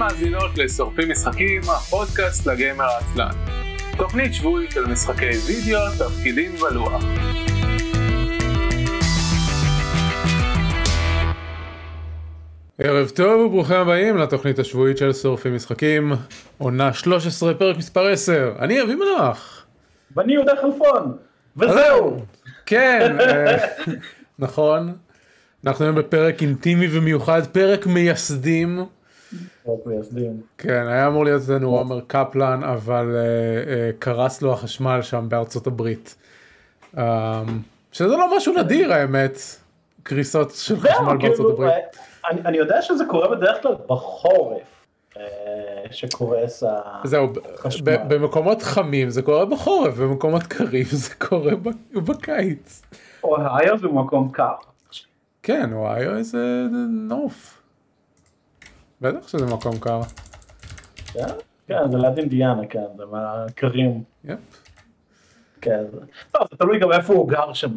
[0.00, 3.30] ומאזינות לשורפים משחקים, הפודקאסט לגיימר העצלן.
[3.96, 7.04] תוכנית שבועית של משחקי וידאו, תפקידים ולוח.
[12.78, 16.12] ערב טוב וברוכים הבאים לתוכנית השבועית של שורפים משחקים,
[16.58, 19.66] עונה 13 פרק מספר 10, אני אבי מנוח.
[20.16, 21.16] ואני יהודה חלפון,
[21.56, 22.16] וזהו.
[22.66, 23.56] כן, אה,
[24.38, 24.94] נכון.
[25.66, 28.84] אנחנו היום בפרק אינטימי ומיוחד, פרק מייסדים.
[30.58, 35.66] כן, היה אמור להיות אצלנו עומר קפלן, אבל uh, uh, קרס לו החשמל שם בארצות
[35.66, 36.16] הברית.
[36.94, 37.00] Um,
[37.92, 39.38] שזה לא משהו נדיר האמת,
[40.02, 41.96] קריסות של חשמל בארצות כאילו, הברית.
[42.30, 45.22] אני, אני יודע שזה קורה בדרך כלל בחורף, אה,
[45.90, 46.62] שקורס
[47.04, 47.96] זהו, החשמל.
[47.96, 51.52] ב- במקומות חמים זה קורה בחורף, במקומות קרים זה קורה
[51.92, 52.82] בקיץ.
[53.24, 54.54] אוהיו זה מקום קר.
[55.42, 57.59] כן, אוהיו איזה נוף.
[59.00, 60.00] בטח שזה מקום קר.
[61.12, 61.26] כן?
[61.68, 64.02] כן, זה ליד אינדיאנה, כן, זה מהקרים.
[64.24, 64.38] יפ,
[65.60, 65.84] כן.
[66.32, 67.76] טוב, זה תלוי גם איפה הוא גר שם,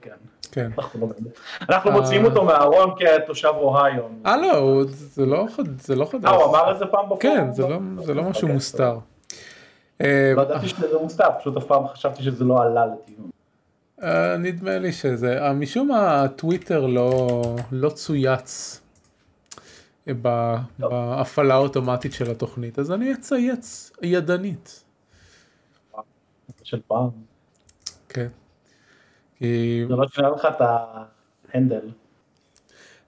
[0.00, 0.10] כן.
[0.52, 0.70] כן.
[0.78, 1.06] אנחנו לא.
[1.68, 1.96] אנחנו אה.
[2.00, 4.02] מוציאים אותו מהארון כתושב אוהיו.
[4.26, 5.46] אה לא, זה לא
[5.80, 6.24] זה לא חדש.
[6.24, 7.20] אה, הוא אמר את זה פעם בפורום?
[7.20, 7.68] כן, זה לא-
[8.14, 8.98] לא משהו אוקיי, מוסתר.
[10.00, 13.30] אה, לא ידעתי שזה מוסתר, פשוט אף פעם חשבתי שזה לא עלה לדיון.
[14.02, 17.40] אה, נדמה לי שזה, משום מה הטוויטר לא,
[17.72, 18.80] לא צויץ.
[20.14, 24.84] בהפעלה האוטומטית של התוכנית, אז אני אצייץ ידנית.
[26.62, 27.08] של פעם.
[28.08, 28.28] כן.
[29.38, 30.62] כי זה לא שינה לך את
[31.54, 31.90] ההנדל.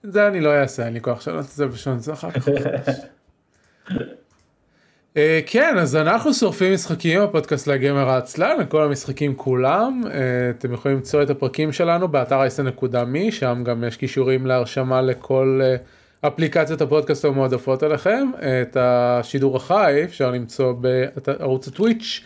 [0.03, 2.47] זה אני לא אעשה, אין לי כוח לשנות את זה בשעון זה אחר כך.
[5.17, 10.01] אה, כן, אז אנחנו שורפים משחקים, הפודקאסט לגמר העצלן, לכל המשחקים כולם.
[10.11, 15.59] אה, אתם יכולים למצוא את הפרקים שלנו באתר אייסן.מי, שם גם יש קישורים להרשמה לכל
[15.63, 15.75] אה,
[16.27, 18.31] אפליקציות הפודקאסט המועדפות עליכם.
[18.39, 20.73] את השידור החי אפשר למצוא
[21.25, 22.21] בערוץ הטוויץ',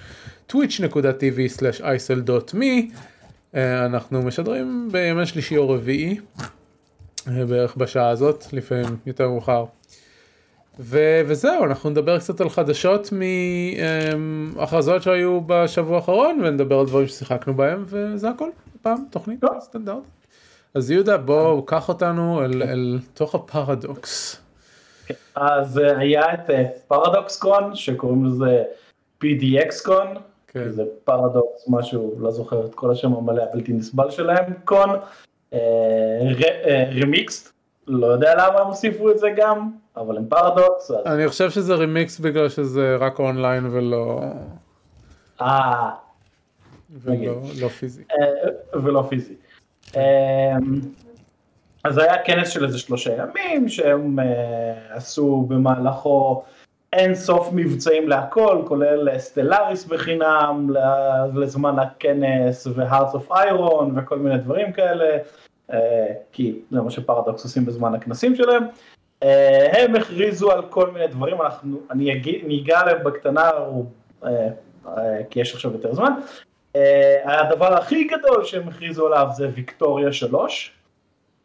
[0.51, 2.93] twitch.tv/isl.me.
[3.85, 6.17] אנחנו משדרים בימי שלישי או רביעי.
[7.27, 9.65] בערך בשעה הזאת, לפעמים יותר מאוחר.
[10.79, 13.13] ו- וזהו, אנחנו נדבר קצת על חדשות
[14.55, 19.51] מהכרזות שהיו בשבוע האחרון, ונדבר על דברים ששיחקנו בהם, וזה הכל, הפעם תוכנית טוב.
[20.75, 24.41] אז יהודה, בוא, קח אותנו אל, אל תוך הפרדוקס.
[25.35, 26.49] אז אה, היה את
[26.87, 28.63] פרדוקס קון שקוראים לזה
[29.23, 30.07] PDX קון,
[30.47, 30.69] כן.
[30.69, 34.89] זה פרדוקס משהו לא זוכר את כל השם המלא הבלתי נסבל שלהם קון,
[37.01, 37.53] Remixed,
[37.87, 41.75] לא יודע למה הם הוסיפו את זה גם, אבל הם פרדוקס, אז אני חושב שזה
[41.75, 44.21] רימיקס בגלל שזה רק אונליין ולא,
[45.41, 45.89] אה,
[46.89, 48.03] ולא לא פיזי.
[48.11, 49.35] אה, ולא פיזי.
[49.95, 50.55] אה,
[51.85, 56.43] אז היה כנס של איזה שלושה ימים שהם אה, עשו במהלכו
[56.93, 60.69] אין סוף מבצעים להכל, כולל Stellaris בחינם
[61.35, 65.17] לזמן הכנס ו Hearts of Iron וכל מיני דברים כאלה,
[65.73, 68.63] אה, כי זה מה שפרדוקס עושים בזמן הכנסים שלהם.
[69.23, 73.49] אה, הם הכריזו על כל מיני דברים, אנחנו, אני אגיע, עליהם בקטנה,
[75.29, 76.11] כי יש עכשיו יותר זמן.
[76.75, 80.71] אה, הדבר הכי גדול שהם הכריזו עליו זה ויקטוריה 3,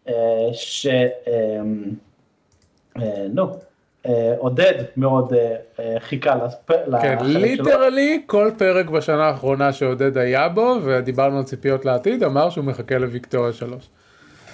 [0.09, 0.15] אה,
[0.53, 0.87] ש...
[0.87, 1.61] אה,
[3.35, 3.59] נו,
[4.39, 6.69] עודד מאוד אה, חיכה לספ...
[6.69, 7.39] כן, לחלק שלו.
[7.39, 12.99] ליטרלי כל פרק בשנה האחרונה שעודד היה בו, ודיברנו על ציפיות לעתיד, אמר שהוא מחכה
[12.99, 13.89] לוויקטוריה 3.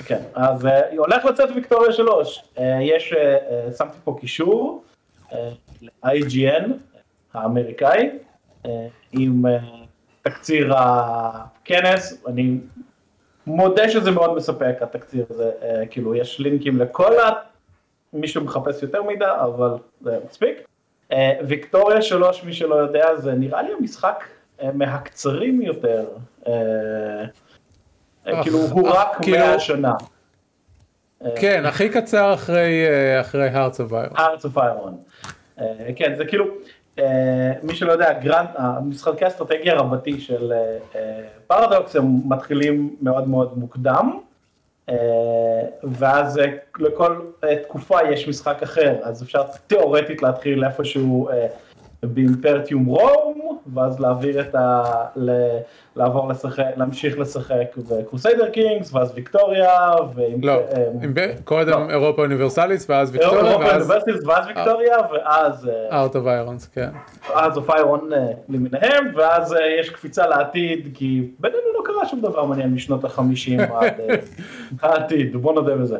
[0.04, 4.84] כן, אז אה, הולך לצאת ויקטוריה 3, אה, יש, אה, שמתי פה קישור
[5.82, 6.70] ל-IGN
[7.34, 8.10] האמריקאי,
[8.66, 9.58] אה, עם אה,
[10.26, 12.58] תקציר הכנס, אני
[13.46, 17.30] מודה שזה מאוד מספק התקציר הזה, אה, כאילו יש לינקים לכל ה...
[18.12, 19.70] מי שמחפש יותר מידע, אבל
[20.00, 20.56] זה מספיק.
[21.12, 24.24] אה, ויקטוריה 3, מי שלא יודע, זה נראה לי המשחק
[24.62, 26.04] אה, מהקצרים יותר.
[28.42, 29.92] כאילו הוא רק כאילו- 100 שנה.
[31.36, 32.86] כן, הכי קצר אחרי
[34.44, 34.94] of Iron.
[35.60, 36.44] אה, כן, זה כאילו,
[37.62, 43.58] מי שלא יודע, grand, המשחקי אסטרטגיה רבתי של אה, אה, פרדוקס הם מתחילים מאוד מאוד
[43.58, 44.18] מוקדם,
[44.88, 44.94] אה,
[45.82, 46.44] ואז אה,
[46.78, 51.46] לכל אה, תקופה יש משחק אחר, אז אפשר תיאורטית להתחיל איפשהו אה,
[52.14, 54.82] ב Imperator Rome, ואז להעביר את ה...
[55.16, 55.58] ל-
[55.96, 59.70] לעבור לשחק, להמשיך לשחק ב Crusader Kings, ואז ויקטוריה,
[60.14, 60.40] ועם...
[60.42, 61.14] לא, אה, עם-
[61.44, 61.90] קודם לא.
[61.90, 66.88] Europa Universalis ואז Victoria Europa ואז Universalis, ואז ויקטוריה, ואז אה, Hearts of Iron, כן.
[67.34, 72.20] Hearts of Iron אה, למיניהם, ואז אה, יש קפיצה לעתיד, כי בינינו לא קרה שום
[72.20, 74.16] דבר מעניין משנות החמישים עד אה,
[74.82, 75.96] העתיד, בוא נודה בזה.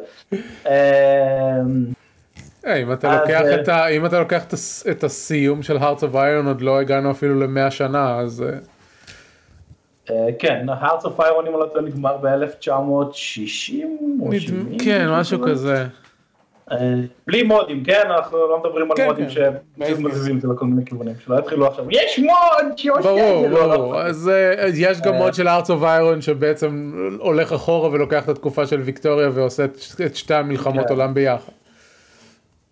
[2.67, 5.05] אה, אה, אם אתה אז, לוקח אה, את ה- אם אתה לוקח את הס- את
[5.05, 8.45] הסיום של Hearts of Iron עוד לא הגענו אפילו למאה שנה אז
[10.11, 13.85] אה, כן, Hearts of Iron אם לא טועה נגמר ב-1960
[14.21, 14.79] או נדמ- 70.
[14.79, 15.87] כן משהו כזה.
[17.27, 18.03] בלי מודים, כן?
[18.11, 19.31] אנחנו לא מדברים על כן, מודים כן.
[19.31, 19.99] שפשוט basic.
[20.07, 23.55] מזיזים את זה לכל מיני כיוונים, שלא יתחילו עכשיו, יש מוד שעושה את ברור זה.
[23.77, 24.31] ברור אז
[24.75, 25.15] יש גם.
[25.15, 29.65] מוד של Hearts of Iron שבעצם הולך אחורה ולוקח את התקופה של ויקטוריה ועושה
[30.07, 30.95] את שתי המלחמות כן.
[30.95, 31.53] עולם ביחד.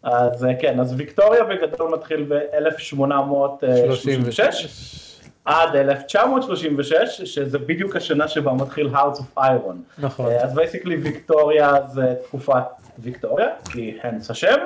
[0.04, 5.10] אז אה, כן, אז ויקטוריה בגדול מתחיל ב-1836 36.
[5.44, 9.76] עד 1936, שזה בדיוק השנה שבה מתחיל Hearts of Iron.
[9.98, 10.26] נכון.
[10.26, 12.64] אה, אז בייסיקלי ויקטוריה זה תקופת
[12.98, 14.56] ויקטוריה, כי הנס השם,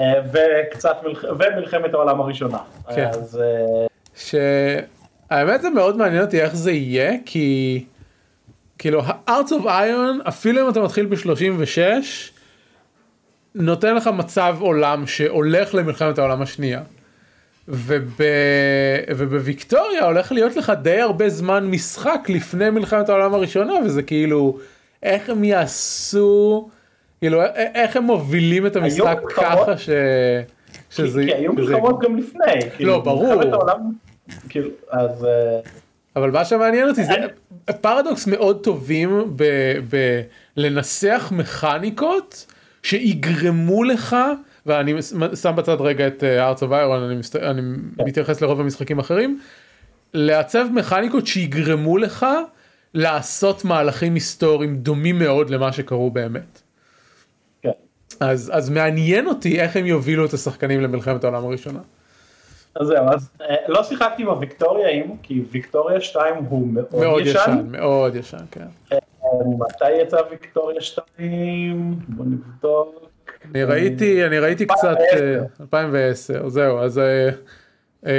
[0.00, 1.24] אה, וקצת מלח...
[1.38, 2.58] ומלחמת העולם הראשונה.
[2.94, 3.08] כן.
[3.08, 3.40] אז
[4.14, 7.84] שהאמת זה מאוד מעניין אותי איך זה יהיה כי
[8.78, 11.78] כאילו ה-Arts of Iron אפילו אם אתה מתחיל ב-36
[13.54, 16.80] נותן לך מצב עולם שהולך למלחמת העולם השנייה.
[17.68, 18.20] וב...
[19.16, 24.58] ובוויקטוריה הולך להיות לך די הרבה זמן משחק לפני מלחמת העולם הראשונה וזה כאילו
[25.02, 26.68] איך הם יעשו
[27.20, 27.42] כאילו
[27.74, 29.90] איך הם מובילים את המשחק ככה ש...
[30.90, 31.20] שזה...
[31.20, 32.70] כי, כי היו מלחמות גם לפני.
[32.76, 33.32] כאילו, לא, ברור.
[33.32, 33.78] העולם,
[34.48, 35.24] כאילו, אז...
[35.24, 35.60] אה,
[36.16, 37.26] אבל מה שמעניין אותי זה אני-
[37.80, 39.44] פרדוקס מאוד טובים ב,
[39.90, 40.20] ב,
[41.32, 42.46] מכניקות
[42.84, 44.16] שיגרמו לך
[44.66, 45.02] ואני
[45.42, 47.36] שם בצד רגע את אה, Arts of Iron אני, מסת...
[47.36, 47.60] אני
[47.96, 48.04] כן.
[48.04, 49.40] מתייחס לרוב המשחקים האחרים
[50.14, 52.26] לעצב מכניקות שיגרמו לך
[52.94, 56.62] לעשות מהלכים היסטוריים דומים מאוד למה שקרו באמת.
[57.62, 57.70] כן.
[58.20, 61.80] אז אז מעניין אותי איך הם יובילו את השחקנים למלחמת העולם הראשונה.
[62.76, 67.38] אז זהו, אז אה, לא שיחקתי עם הוויקטוריאים, כי ויקטוריה 2 הוא מאוד, מאוד ישן.
[67.40, 68.66] ישן מאוד ישן כן.
[69.58, 71.94] מתי יצא ויקטוריה 2?
[72.08, 73.04] בוא נבדוק.
[73.50, 75.38] אני ראיתי, אני ראיתי קצת, 2010.
[75.38, 77.00] אה, 2010, זהו, אז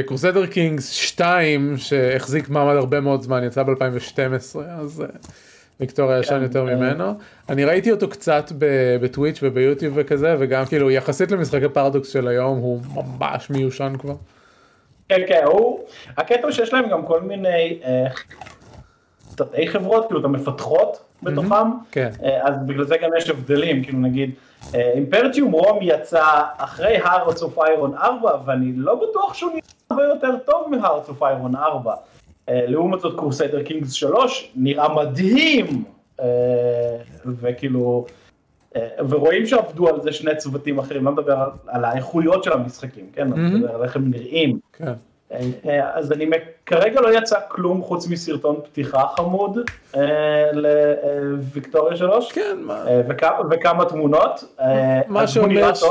[0.06, 5.08] קרוסדר קינגס 2 שהחזיק מעמד הרבה מאוד זמן, יצא ב-2012, אז אה,
[5.80, 6.76] ויקטוריה ישן כן, יותר אה.
[6.76, 7.14] ממנו.
[7.50, 8.52] אני ראיתי אותו קצת
[9.02, 14.16] בטוויץ' וביוטיוב וכזה, וגם כאילו יחסית למשחקי פרדוקס של היום הוא ממש מיושן כבר.
[15.10, 15.86] כן, כן, הוא,
[16.18, 17.80] הקטע הוא שיש להם גם כל מיני
[19.36, 22.10] תתי חברות, כאילו את המפתחות בתוכם, כן.
[22.24, 24.32] אה, אז בגלל זה גם יש הבדלים, כאילו נגיד,
[24.74, 30.38] Imperator Rome יצא אחרי Hearts of Iron 4, ואני לא בטוח שהוא נראה הרבה יותר
[30.46, 31.94] טוב מ Hearts of Iron 4.
[32.50, 35.84] אה, לעומת זאת Crusader Kings 3 נראה מדהים,
[36.20, 36.26] אה,
[37.26, 38.06] וכאילו,
[38.76, 43.34] אה, ורואים שעבדו על זה שני צוותים אחרים, לא מדבר על, האיכויות של המשחקים, כן?
[43.34, 43.56] אני.
[43.56, 44.60] מדבר על איך הם נראים.
[44.74, 44.94] כן.
[45.32, 45.40] אה,
[45.94, 46.26] אז אני,
[46.66, 49.58] כרגע לא יצא כלום חוץ מסרטון פתיחה חמוד
[49.96, 50.02] אה,
[50.54, 54.44] לוויקטוריה 3, כן, מה- אה, וכמה, וכמה תמונות.
[54.60, 55.84] אה, מה שאומר ש...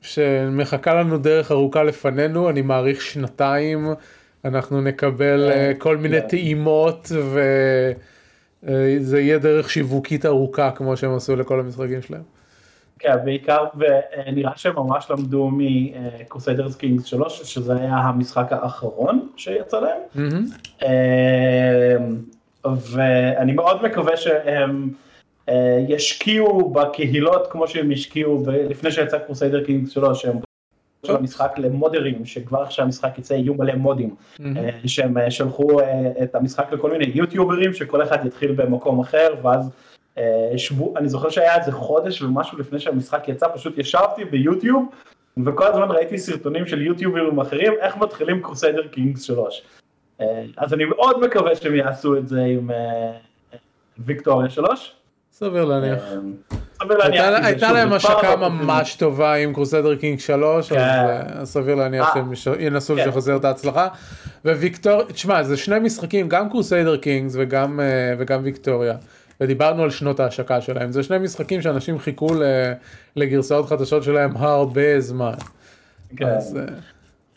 [0.00, 3.88] שמחכה לנו דרך ארוכה לפנינו, אני מעריך שנתיים,
[4.44, 6.28] אנחנו נקבל אה, אה, כל מיני כן.
[6.28, 7.12] טעימות
[8.62, 12.37] וזה יהיה דרך שיווקית ארוכה כמו שהם עשו לכל המשחקים שלהם.
[12.98, 20.00] כן, בעיקר, ונראה שהם ממש למדו מקרוסיידרס קינגס 3, שזה היה המשחק האחרון שיצא להם.
[20.82, 21.96] אה,
[22.64, 24.90] ואני מאוד מקווה שהם
[25.48, 30.38] אה, ישקיעו בקהילות כמו שהם השקיעו ב- לפני שיצא Crusader Kings 3, שהם
[31.06, 34.14] של המשחק למודרים, שכבר איך שהמשחק יצא יהיו מלא מודים.
[34.40, 35.80] אה, שהם אה, שלחו
[36.22, 39.70] את המשחק לכל מיני יוטיוברים, שכל אחד יתחיל במקום אחר, ואז
[40.56, 44.86] שבו, אני זוכר שהיה איזה חודש ומשהו לפני שהמשחק יצא, פשוט ישבתי ביוטיוב,
[45.46, 49.62] וכל הזמן ראיתי סרטונים של יוטיוברים אחרים, איך מתחילים Crusader Kings 3.
[50.20, 53.10] אה, אז אני מאוד מקווה שהם יעשו את זה עם אה,
[53.98, 54.92] ויקטוריה 3.
[55.32, 55.98] סביר להניח.
[56.02, 56.16] אה,
[56.82, 60.82] סביר להניח, הייתה- להם השקה פרדוקס, ממש טובה עם Crusader King 3 אז כן.
[61.38, 62.22] אה, סביר להניח אה.
[62.34, 63.08] שהם ינסו כן.
[63.08, 63.88] לשחזר את ההצלחה.
[64.44, 67.40] וויקטור, תשמע זה שני משחקים גם Crusader Kings אה,
[68.18, 68.94] וגם ויקטוריה.
[69.40, 72.28] ודיברנו על שנות ההשקה שלהם זה שני משחקים שאנשים חיכו
[73.16, 75.34] לגרסאות חדשות שלהם הרבה זמן.
[76.16, 76.26] כן.
[76.26, 76.62] אז, אה,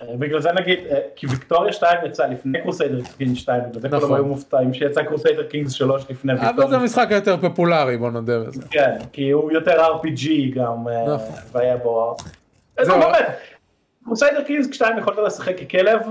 [0.02, 3.90] אה, בגלל זה נגיד, אה, כי ויקטוריה 2 יצא לפני Crusader Kings 2, בגלל זה
[3.90, 4.16] כולם נכון.
[4.16, 6.80] היו מופתעים שיצא Crusader Kings 3 לפני אבל זה ויקטוריה.
[6.80, 8.62] המשחק היותר פופולרי בוא נודה בזה.
[8.72, 11.36] כן, כי הוא יותר RPG גם, נכון.
[11.52, 12.16] והיה בו...
[12.80, 13.26] לא, באמת,
[14.06, 16.02] Crusader Kings 2 יכולת לשחק ככלב,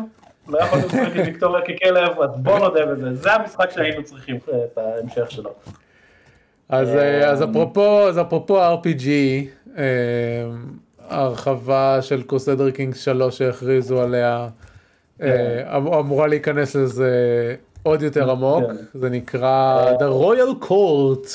[0.48, 4.78] לא יכולת לשחק עם ויקטוריה ככלב, אז בוא נודה בזה, זה המשחק שהיינו צריכים את
[4.78, 5.50] ההמשך שלו.
[6.70, 9.08] אז, אה, אז אפרופו אז אפרופו RPG
[9.78, 9.84] אה,
[11.08, 14.48] ההרחבה של קרוסדר קינגס 3 שהכריזו עליה
[15.22, 17.10] אה, אמ- אמורה להיכנס לזה
[17.82, 18.64] עוד יותר עמוק.
[18.66, 18.76] כן.
[18.94, 21.28] זה נקרא The Royal Court.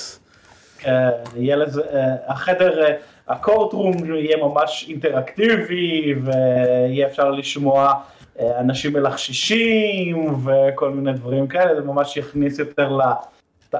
[0.87, 1.81] אה, יהיה לזה,
[2.27, 2.93] החדר, אה,
[3.27, 7.93] שהקורטרום יהיה ממש אינטראקטיבי ויהיה אפשר לשמוע
[8.59, 13.01] אנשים מלחשישים וכל מיני דברים כאלה, זה ממש יכניס יותר ל...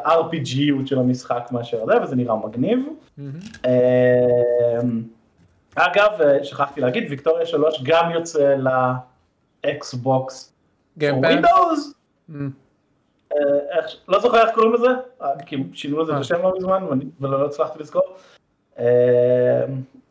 [0.04, 2.88] ה-RPGיות של המשחק מאשר זה, וזה נראה מגניב.
[3.20, 3.68] Mm-hmm.
[5.76, 6.12] אגב,
[6.44, 8.56] שכחתי להגיד, ויקטוריה 3 גם יוצא
[9.66, 10.54] ל Xbox.
[10.98, 11.94] Windows.
[14.08, 14.88] לא זוכר איך קוראים לזה,
[15.22, 16.84] אה, כי שינו לזה את השם לא מזמן
[17.22, 18.16] ולא הצלחתי לזכור.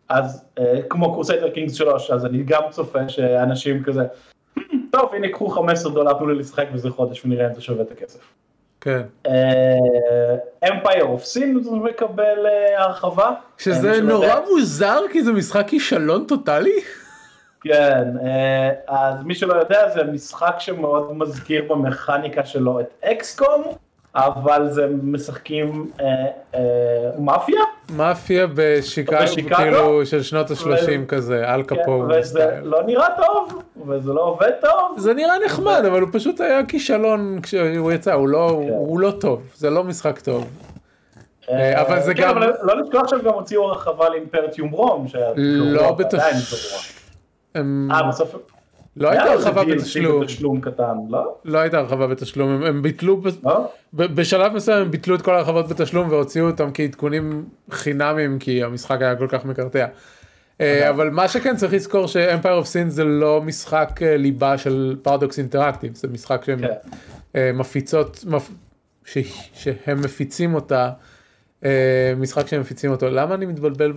[0.08, 0.44] אז
[0.88, 4.02] כמו Crusader Kings 3, אז אני גם צופה שאנשים כזה,
[4.90, 7.90] טוב הנה קחו 15 דולר תנו לי לשחק בזה חודש ונראה אם זה שווה את
[7.90, 8.20] הכסף.
[8.84, 9.02] כן.
[10.68, 13.30] אמפייר אוף סין מקבל אה, הרחבה.
[13.58, 16.80] שזה נורא מוזר כי זה משחק כישלון טוטאלי.
[17.60, 23.64] כן, אה, אז מי שלא יודע זה משחק שמאוד מזכיר במכניקה שלו את אקסקום.
[24.14, 26.06] אבל זה משחקים אה,
[26.54, 26.60] אה,
[27.18, 27.60] מאפיה?
[27.96, 29.16] מאפיה בשיקגו,
[29.56, 32.04] כאילו של שנות ה-30 כזה, אל כן, קפו.
[32.08, 34.98] וזה לא נראה טוב, וזה לא עובד טוב.
[34.98, 38.68] זה נראה נחמד, אבל הוא פשוט היה כישלון כשהוא יצא, הוא לא, כן.
[38.68, 40.50] הוא לא טוב, זה לא משחק טוב.
[41.50, 42.36] אה, אבל זה כן, גם...
[42.36, 45.06] אבל לא לשכוח שהם גם הוציאו הרחבה לאימפרטיום רום,
[45.36, 46.70] לא בתשלום.
[47.90, 48.36] אה, בסוף...
[48.96, 50.60] לא הייתה הרחבה בתשלום.
[50.60, 51.36] קטן, לא?
[51.44, 53.68] לא הייתה הרחבה בתשלום, הם, הם ביטלו, לא?
[53.92, 59.16] בשלב מסוים הם ביטלו את כל ההרחבות בתשלום והוציאו אותם כעדכונים חינמים כי המשחק היה
[59.16, 59.86] כל כך מקרטע.
[60.60, 64.58] אה, אבל מה שכן צריך לזכור ש Empire of Sin זה לא משחק אה, ליבה
[64.58, 66.68] של Paradox Interactive, זה משחק שהם כן.
[67.36, 68.24] אה, מפיצות,
[69.54, 70.90] שהם מפיצים אותה,
[72.16, 73.92] משחק שהם מפיצים אותו, למה אני מתבלבל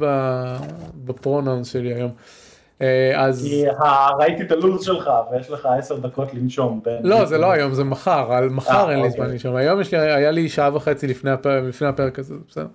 [1.05, 2.11] ב pronouns שלי היום?
[2.81, 3.43] אה, אז...
[3.43, 3.65] כי
[4.19, 6.81] ראיתי את הלו"ז שלך ויש לך עשר דקות לנשום.
[7.03, 9.33] לא זה לא היום זה מחר, על מחר אה, אין לי זמן אוקיי.
[9.33, 11.31] לנשום, היום יש לי, היה לי שעה וחצי לפני
[11.87, 12.67] הפרק הזה, בסדר.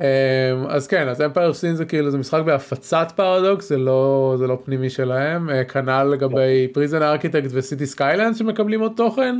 [0.00, 4.46] אה, אז כן אז Empire Sin זה כאילו זה משחק בהפצת פרדוקס זה לא זה
[4.46, 9.38] לא פנימי שלהם כנ"ל לגבי Prison Architect ו Cities Skylines שמקבלים עוד תוכן.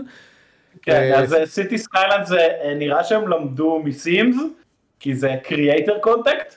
[0.82, 4.36] כן אז Cities Skylines זה נראה שהם למדו מ Sims
[5.00, 6.54] כי זה creator content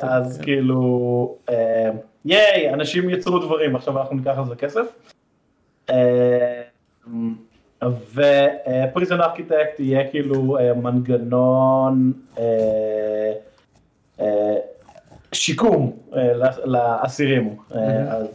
[0.00, 0.44] אז כן.
[0.44, 1.90] כאילו, אה,
[2.24, 4.86] ייי, אנשים יצרו דברים, עכשיו אנחנו ניקח על זה כסף.
[5.90, 6.62] אה,
[7.82, 12.12] ופריזן ארכיטקט יהיה כאילו מנגנון
[15.32, 15.96] שיקום
[16.64, 17.56] לאסירים.
[18.08, 18.26] אז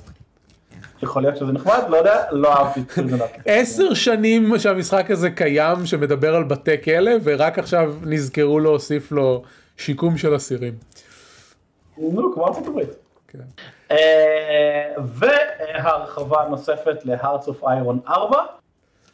[1.03, 3.43] יכול להיות שזה נחמד, לא יודע, לא אהבתי את פריזן ארכיטקט.
[3.45, 9.43] עשר שנים שהמשחק הזה קיים שמדבר על בתי כלא ורק עכשיו נזכרו להוסיף לו
[9.77, 10.73] שיקום של אסירים.
[11.99, 12.89] נו, כמו ארצות הברית.
[13.27, 13.39] כן.
[13.91, 18.37] אה, והרחבה נוספת ל-Hearts of Iron 4,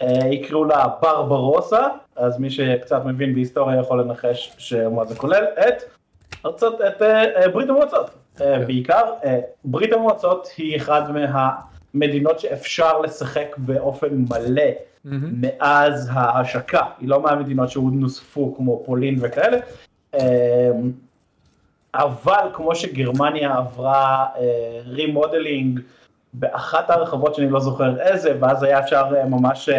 [0.02, 5.84] אה, יקראו לה ברברוסה, אז מי שקצת מבין בהיסטוריה יכול לנחש שמה זה כולל את
[6.46, 8.10] ארצות, את אה, ברית המועצות.
[8.38, 8.64] כן.
[8.68, 9.14] בעיקר,
[9.66, 14.72] ברית המועצות היא אחד מהמדינות שאפשר לשחק באופן מלא
[15.06, 19.58] מאז ההשקה, היא לא מהמדינות שנוספו כמו פולין וכאלה.
[21.96, 24.26] אבל כמו שגרמניה עברה
[24.86, 25.84] remodeling אה,
[26.34, 29.70] באחת הרחבות שאני לא זוכר איזה, ואז היה אפשר אה, ממש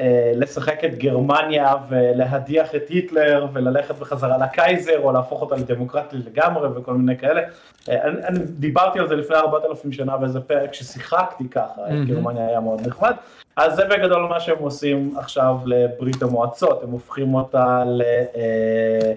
[0.00, 6.68] אה, לשחק את גרמניה ולהדיח את היטלר וללכת בחזרה לקייזר או להפוך אותה לדמוקרטית לגמרי
[6.68, 7.40] וכל מיני כאלה.
[7.88, 12.08] אני, אני דיברתי על זה לפני 4,000 שנה באיזה פרק ששיחקתי ככה, mm-hmm.
[12.08, 13.14] גרמניה היה מאוד נחמד.
[13.56, 18.02] אז זה בגדול מה שהם עושים עכשיו לברית המועצות, הם הופכים אותה ל...
[18.02, 19.12] אה, אה,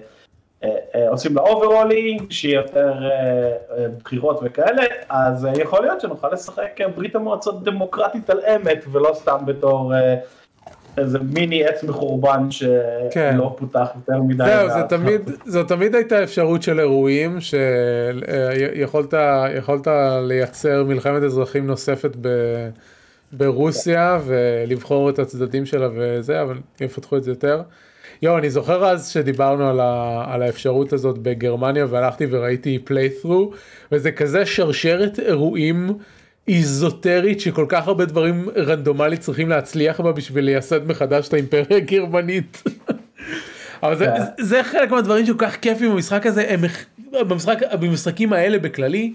[1.08, 7.64] עושים לה overhauling, שיהיה יותר אה, בחירות וכאלה, אז יכול להיות שנוכל לשחק ברית המועצות
[7.64, 9.92] דמוקרטית על אמת, ולא סתם בתור
[10.98, 12.70] איזה מיני עץ מחורבן שלא
[13.10, 13.36] כן.
[13.56, 14.44] פותח יותר מדי.
[14.44, 19.14] זהו, זה תמיד, זו תמיד הייתה אפשרות של אירועים שיכולת
[20.22, 22.28] לייצר מלחמת אזרחים נוספת ב...
[23.32, 27.62] ברוסיה ולבחור את הצדדים שלה וזה, אבל יפתחו את זה יותר.
[28.22, 33.52] יואו, אני זוכר אז שדיברנו על, ה, על האפשרות הזאת בגרמניה והלכתי וראיתי פליית'רו,
[33.92, 35.98] וזה כזה שרשרת אירועים
[36.48, 42.62] איזוטרית שכל כך הרבה דברים רנדומלית צריכים להצליח בה בשביל לייסד מחדש את האימפריה הגרמנית.
[43.82, 44.42] אבל זה, כן.
[44.44, 46.60] זה חלק מהדברים שכל כך כיפים במשחק הזה, הם,
[47.12, 49.12] במשחק, במשחקים האלה בכללי,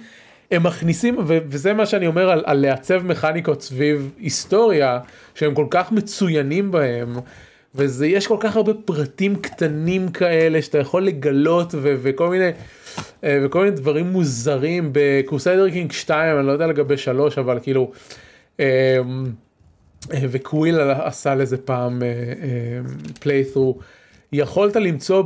[0.51, 4.99] הם מכניסים, וזה מה שאני אומר על, על לעצב מכניקות סביב היסטוריה,
[5.35, 7.13] שהם כל כך מצוינים בהם.
[7.75, 12.49] וזה יש כל כך הרבה פרטים קטנים כאלה שאתה יכול לגלות ו- וכל מיני
[13.23, 14.89] אה, וכל מיני דברים מוזרים.
[14.91, 17.91] ב Crusader King 2 אני לא יודע לגבי 3 אבל כאילו
[18.59, 18.65] אה,
[20.13, 22.01] אה, ו Quill עשה לזה פעם
[23.19, 23.79] playthrough
[24.33, 25.23] יכולת למצוא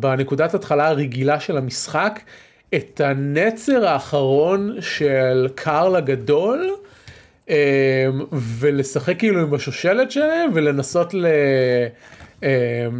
[0.00, 2.20] בנקודת התחלה הרגילה של המשחק
[2.74, 6.76] את הנצר האחרון של קארל הגדול
[8.32, 11.26] ולשחק כאילו עם השושלת שלהם ולנסות ל...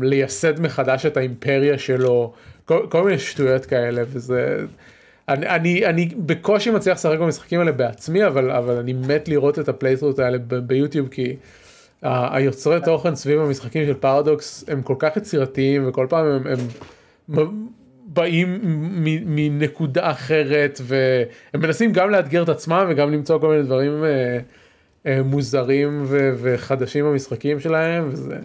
[0.02, 2.32] לייסד מחדש את האימפריה שלו
[2.64, 4.56] כל, כל מיני שטויות כאלה וזה
[5.28, 9.68] אני, אני, אני בקושי מצליח לשחק במשחקים האלה בעצמי אבל אבל אני מת לראות את
[9.68, 11.36] הפלייסרוט האלה ביוטיוב כי
[12.02, 16.46] היוצרי תוכן סביב המשחקים של פרדוקס הם כל כך יצירתיים וכל פעם הם,
[17.28, 17.66] הם
[18.16, 18.60] באים
[19.26, 24.38] מנקודה אחרת והם מנסים גם לאתגר את עצמם וגם למצוא כל מיני דברים אה,
[25.06, 28.36] אה, מוזרים ו, וחדשים במשחקים שלהם וזה.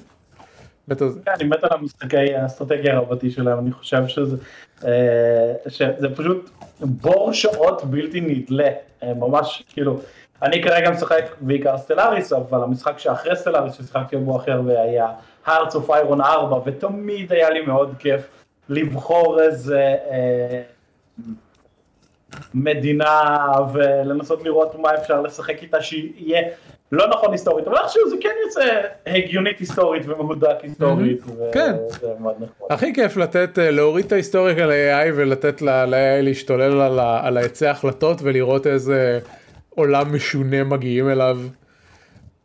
[0.88, 1.20] מת על זה.
[1.26, 4.38] כן, אני מת על המשחקי האסטרטגיה הרבתי שלהם אני חושב שזה
[4.86, 6.50] אה, שזה פשוט
[6.80, 8.70] בור שעות בלתי נדלה
[9.04, 10.00] ממש כאילו
[10.42, 15.08] אני כרגע משחק בעיקר סטלאריס, אבל המשחק שאחרי סטלאריס ששיחקתי בו אחר והיה
[15.46, 20.62] Hearts of Iron 4, ותמיד היה לי מאוד כיף לבחור איזה אה,
[22.54, 23.38] מדינה
[23.74, 26.42] ולנסות לראות מה אפשר לשחק איתה שיהיה
[26.92, 31.22] לא נכון היסטורית, אבל איכשהו זה כן יוצא הגיונית היסטורית ומהודק היסטורית.
[31.52, 31.76] כן.
[32.70, 38.68] הכי כיף לתת, אה, להוריד את ההיסטוריה ל-AI ולתת ל-AI להשתולל על ההיצע החלטות ולראות
[38.68, 39.20] איזה...
[39.76, 41.38] עולם משונה מגיעים אליו.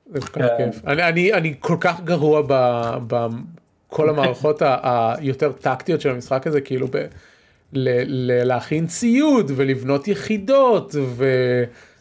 [0.07, 0.71] זה כל כך כן.
[0.73, 0.85] כיף.
[0.87, 2.43] אני, אני, אני כל כך גרוע
[3.97, 6.97] בכל המערכות היותר טקטיות של המשחק הזה כאילו ב,
[7.73, 11.25] ל, ל, להכין ציוד ולבנות יחידות ו,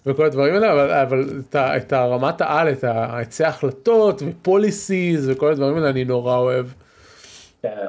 [0.06, 5.76] וכל הדברים האלה אבל, אבל את, את הרמת העל את היצע החלטות ופוליסיז וכל הדברים
[5.76, 6.66] האלה אני נורא אוהב.
[7.62, 7.88] כן.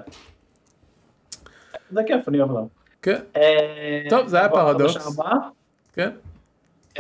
[1.91, 2.67] זה כיף אני אוהב להם.
[3.03, 3.21] כן.
[3.37, 5.19] אה, טוב זה היה פרדוקס.
[5.93, 6.11] כן.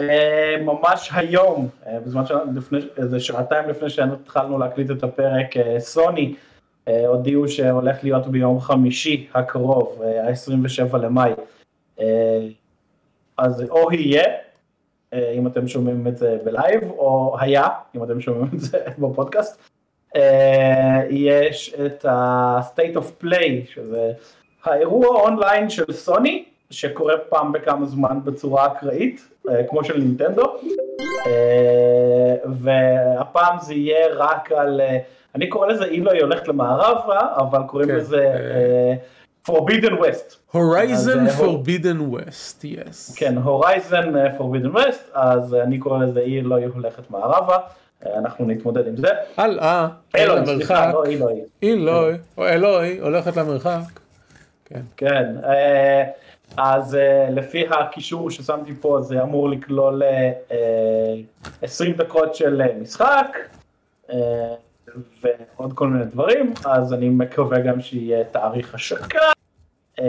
[0.01, 5.47] אה, ממש היום, אה, בזמן שלפני, איזה שעתיים לפני שהתחלנו להקליט את הפרק,
[5.79, 6.35] סוני
[7.07, 11.33] הודיעו שהולך להיות ביום חמישי הקרוב, ה-27 למאי.
[13.39, 14.25] אז או יהיה,
[15.15, 19.63] אם אתם שומעים את זה ב live, או היה, אם אתם שומעים את זה בפודקאסט.
[21.11, 24.13] יש את ה-state of play, שזה
[24.65, 30.57] האירוע אונליין של סוני, שקורה פעם בכמה זמן בצורה אקראית, אה, כמו של נינטנדו,
[31.27, 34.99] אה, והפעם זה יהיה רק על, אה,
[35.37, 37.95] אני קורא לזה אילו היא הולכת למערבה, אבל קוראים כן.
[37.95, 38.33] לזה
[39.49, 40.57] Forbidden West.
[40.57, 43.17] Horizon Forbidden West, yes.
[43.17, 47.59] כן, Horizon Forbidden West, אז אני קורא לזה אילו היא הולכת מערבה.
[48.15, 49.09] אנחנו נתמודד עם זה.
[49.37, 51.41] הלאה, אלוהי, סליחה, לא אילוי.
[51.63, 53.81] אילוי, או אלוהי הולכת למרחק.
[54.65, 54.81] כן.
[54.97, 55.27] כן.
[56.57, 60.03] אז uh, לפי הקישור ששמתי פה זה אמור לכלול
[60.49, 60.55] uh,
[61.63, 63.37] 20 דקות של uh, משחק
[64.09, 64.13] uh,
[65.23, 69.19] ועוד כל מיני דברים, אז אני מקווה גם שיהיה תאריך השקה
[70.01, 70.03] uh,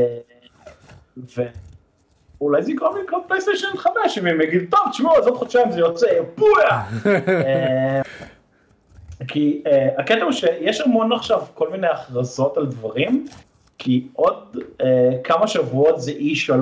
[2.40, 5.72] ואולי זה יקרום לי לקנות פלייסטיישן 5 אם הם יגידו טוב תשמעו אז עוד חודשיים
[5.72, 6.84] זה יוצא בויה!
[9.28, 13.26] כי uh, הקטע הוא שיש המון עכשיו כל מיני הכרזות על דברים
[13.78, 16.54] כי עוד אה, כמה שבועות זה E3,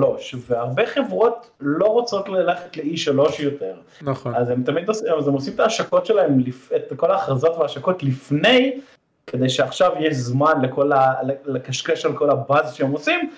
[0.48, 3.76] והרבה חברות לא רוצות ללכת ל-E3 יותר.
[4.02, 4.34] נכון.
[4.34, 6.38] אז הם תמיד עושים, אז הם עושים את ההשקות שלהם,
[6.76, 8.80] את כל ההכרזות וההשקות לפני,
[9.26, 11.14] כדי שעכשיו יש זמן לכל ה...
[11.44, 13.30] לקשקש על כל הבאז שהם עושים,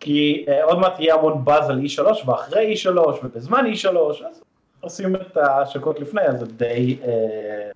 [0.00, 3.98] כי אה, עוד מעט יהיה המון באז על E3 ואחרי E3 ובזמן E3,
[4.30, 4.42] אז
[4.80, 6.96] עושים את ההשקות לפני, אז זה די...
[7.04, 7.70] אה,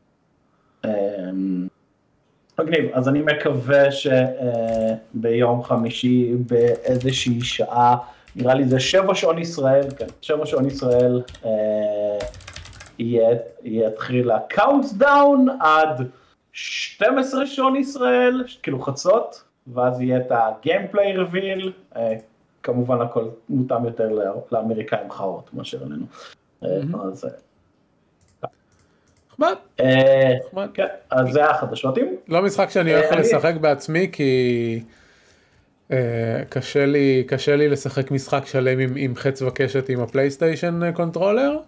[0.84, 1.30] אה,
[2.58, 7.96] מגניב, אז אני מקווה שביום חמישי באיזושהי שעה,
[8.36, 12.18] נראה לי זה שבע שעון ישראל, כן, שבע שעון ישראל, אה,
[13.64, 16.08] יתחיל ה countdown עד
[16.52, 22.14] 12 שעון ישראל, כאילו חצות, ואז יהיה את ה gameplay reveal, אה,
[22.62, 24.18] כמובן הכל מותאם יותר
[24.52, 26.06] לאמריקאים חרות מאשר אלינו.
[27.02, 27.26] אז
[29.38, 29.54] נחמד.
[30.46, 30.68] נחמד.
[30.74, 31.98] כן, אז זה החדשות.
[32.28, 34.80] לא משחק שאני הולך לשחק בעצמי כי
[36.48, 41.58] קשה לי קשה לי לשחק משחק שלם עם, עם חץ וקשת עם ה PlayStation controller.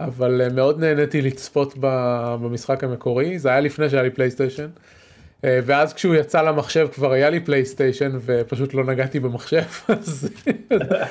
[0.00, 4.66] אבל מאוד נהניתי לצפות במשחק המקורי זה היה לפני שהיה לי PlayStation.
[5.42, 9.62] ואז כשהוא יצא למחשב כבר היה לי PlayStation ופשוט לא נגעתי במחשב.
[10.72, 11.06] אה,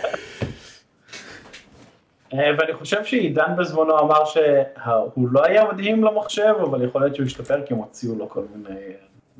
[2.58, 7.66] ואני חושב שעידן בזמנו אמר שהוא לא היה מדהים למחשב, אבל יכול להיות שהוא השתפר
[7.66, 8.80] כי הם הוציאו לו כל מיני...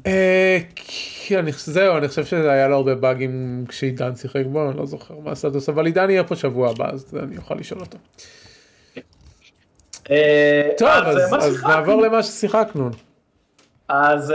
[0.08, 0.60] אה,
[1.52, 5.32] זהו, אני חושב שזה היה לו הרבה באגים כשעידן שיחק בו, אני לא זוכר מה
[5.32, 7.98] הסטטוס, אבל עידן יהיה פה שבוע הבא, אז אני אוכל לשאול אותו.
[10.12, 10.90] אה, טוב,
[11.40, 12.90] אז נעבור למה ששיחקנו.
[13.88, 14.34] אז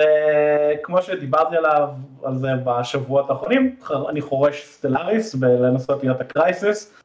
[0.83, 1.88] כמו שדיברתי עליו,
[2.25, 3.77] על זה בשבועות האחרונים,
[4.09, 7.00] אני חורש סטלאריס בלנסות להיות הקרייסס.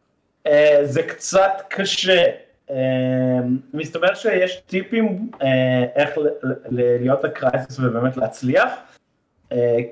[0.45, 0.49] Uh,
[0.83, 2.23] זה קצת קשה.
[2.69, 2.73] Uh,
[3.73, 5.45] מסתבר שיש טיפים uh,
[5.95, 6.09] איך
[6.69, 8.69] להיות הקרייסס ובאמת להצליח,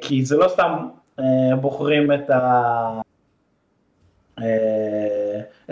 [0.01, 0.87] כי זה לא סתם
[1.61, 3.01] בוחרים את ה...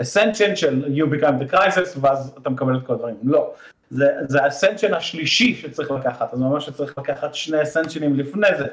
[0.00, 3.54] אסנצ'ן של you become the crisis ואז אתה מקבל את כל הדברים, לא.
[3.90, 8.64] זה, האסנצ'ן השלישי שצריך לקחת, אז אומר שצריך לקחת שני אסנצ'נים לפני זה.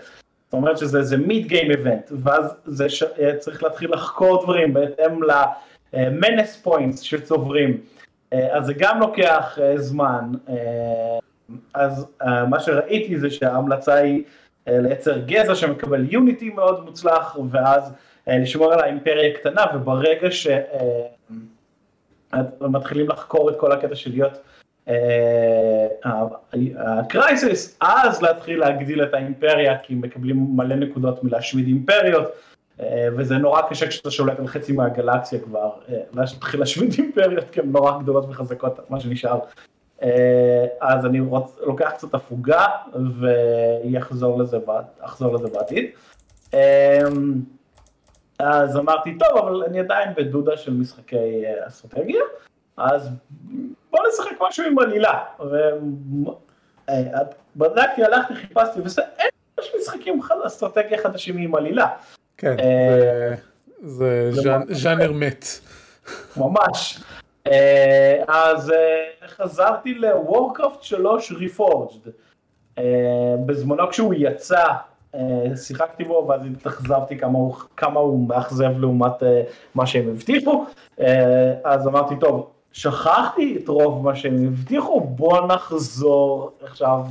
[0.45, 3.03] זאת אומרת שזה מיד גיים איבנט, ואז זה ש...
[3.03, 5.23] אה, צריך להתחיל לחקור דברים בהתאם
[5.93, 7.77] למינס פוינטס שצוברים,
[8.33, 10.31] אה, אז זה גם לוקח אה, זמן,
[11.73, 12.07] אז
[12.47, 14.23] מה שראיתי זה שההמלצה היא
[14.67, 17.93] לייצר גזע שמקבל unity מאוד מוצלח, ואז
[18.27, 20.27] לשמור על האימפריה קטנה, וברגע
[22.31, 24.41] שמתחילים לחקור את כל הקטע של להיות
[26.75, 32.48] ה crisis, אז להתחיל להגדיל את האימפריה, כי מקבלים מלא נקודות מלהשמיד אימפריות, אה,
[33.17, 37.71] וזה נורא קשה כשאתה שולט על חצי מהגלקסיה כבר, אה, להתחיל להשמיד אימפריות, כי הן
[37.71, 39.39] נורא גדולות וחזקות, מה שנשאר.
[40.03, 42.65] אה, אז אני רוצ, לוקח קצת הפוגה,
[43.19, 44.57] ואחזור לזה,
[45.33, 45.85] לזה בעתיד.
[48.39, 52.23] אז אמרתי, טוב, אבל אני עדיין בדודה של משחקי אסטרטגיה,
[52.77, 53.09] אז
[53.91, 55.19] בוא נשחק משהו עם עלילה.
[57.55, 59.29] בדקתי, הלכתי, חיפשתי, ואין
[59.79, 61.87] משחקים אסטרטגיה חדשים עם עלילה.
[62.39, 63.35] כן, אה,
[63.81, 64.31] זה
[64.69, 65.45] ז'אנר מת.
[66.37, 67.03] ממש.
[67.47, 72.11] אה, אז אה, חזרתי לוורקראפט 3 ריפורג'ד.
[73.45, 74.65] בזמנו כשהוא יצא,
[75.55, 77.17] שיחקתי בו ואז התאכזבתי
[77.77, 79.23] כמה הוא מאכזב לעומת
[79.75, 80.65] מה שהם הבטיחו.
[81.63, 87.05] אז אמרתי, טוב, שכחתי את רוב מה שהם הבטיחו, בוא נחזור עכשיו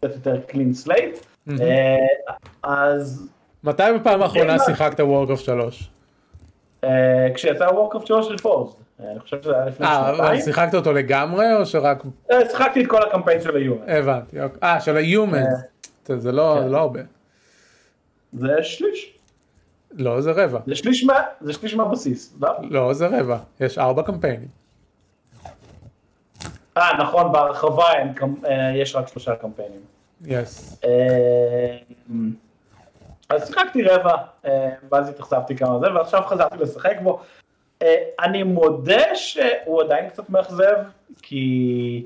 [0.00, 1.18] קצת יותר clean slate.
[1.50, 1.96] אה,
[2.62, 3.28] אז...
[3.64, 5.90] מתי בפעם האחרונה שיחקת Warcraft 3?
[7.34, 8.76] כשיצא Warcraft 3 Reforged.
[9.00, 10.20] אני חושב שזה היה לפני שנתיים.
[10.20, 12.02] אה, שיחקת אותו לגמרי או שרק...
[12.30, 13.88] אה, שיחקתי את כל הקמפיין של ה human.
[13.88, 14.58] הבנתי, אוקיי.
[14.62, 15.44] אה, של ה human.
[16.06, 16.68] זה לא, כן.
[16.68, 17.00] לא הרבה.
[18.32, 19.12] זה שליש.
[19.92, 20.58] לא, זה רבע.
[21.40, 22.48] זה שליש מהבסיס, לא?
[22.62, 23.38] לא, זה רבע.
[23.60, 24.48] יש ארבע קמפיינים.
[26.76, 27.84] אה, נכון, בהרחבה
[28.48, 29.80] אה, יש רק שלושה קמפיינים.
[30.24, 30.80] יס.
[30.84, 31.76] אה,
[33.28, 34.14] אז שיחקתי רבע,
[34.44, 37.20] אה, ואז התאכזבתי כמה זה, ועכשיו חזרתי לשחק בו.
[38.20, 40.76] אני מודה שהוא עדיין קצת מאכזב,
[41.22, 42.04] כי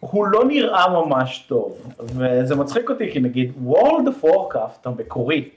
[0.00, 5.48] הוא לא נראה ממש טוב, וזה מצחיק אותי, כי נגיד World of Warcraft המקורי,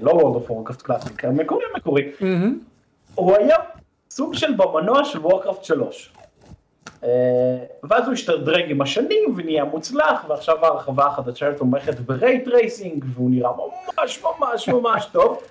[0.00, 2.10] לא World of Warcraft קלאסיק, המקורי המקורי,
[3.14, 3.56] הוא היה
[4.10, 6.12] סוג של במנוע של Warcraft 3.
[7.04, 7.08] אה,
[7.82, 13.30] ואז הוא השתדרג עם השנים ונהיה מוצלח ועכשיו ההרחבה החדשה תומכת ב ray tracing והוא
[13.30, 13.50] נראה
[13.98, 15.42] ממש ממש ממש טוב.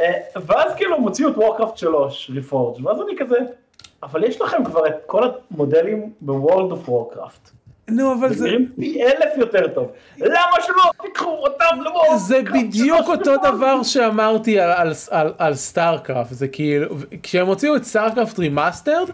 [0.00, 0.12] אה,
[0.46, 3.36] ואז כאילו הם הוציאו את Warcraft 3 Reforged ואז אני כזה,
[4.02, 7.50] אבל יש לכם כבר את כל המודלים ב World of Warcraft.
[7.88, 8.44] נו אבל זה...
[8.44, 9.92] נראים פי אלף יותר טוב.
[10.18, 12.18] למה שלא תיקחו אותם ל Warcraft?
[12.18, 14.60] זה בדיוק אותו דבר שאמרתי
[15.38, 16.32] על StarCraft.
[16.32, 19.10] זה כאילו, כשהם הוציאו את StarCraft Remastered,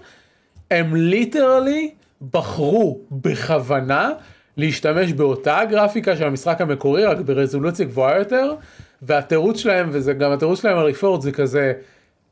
[0.73, 1.91] הם literally
[2.33, 4.11] בחרו בכוונה
[4.57, 8.55] להשתמש באותה הגרפיקה של המשחק המקורי, רק ברזולוציה גבוהה יותר,
[9.03, 11.73] והתירוץ שלהם, וזה גם התירוץ שלהם על Reforged, זה כזה,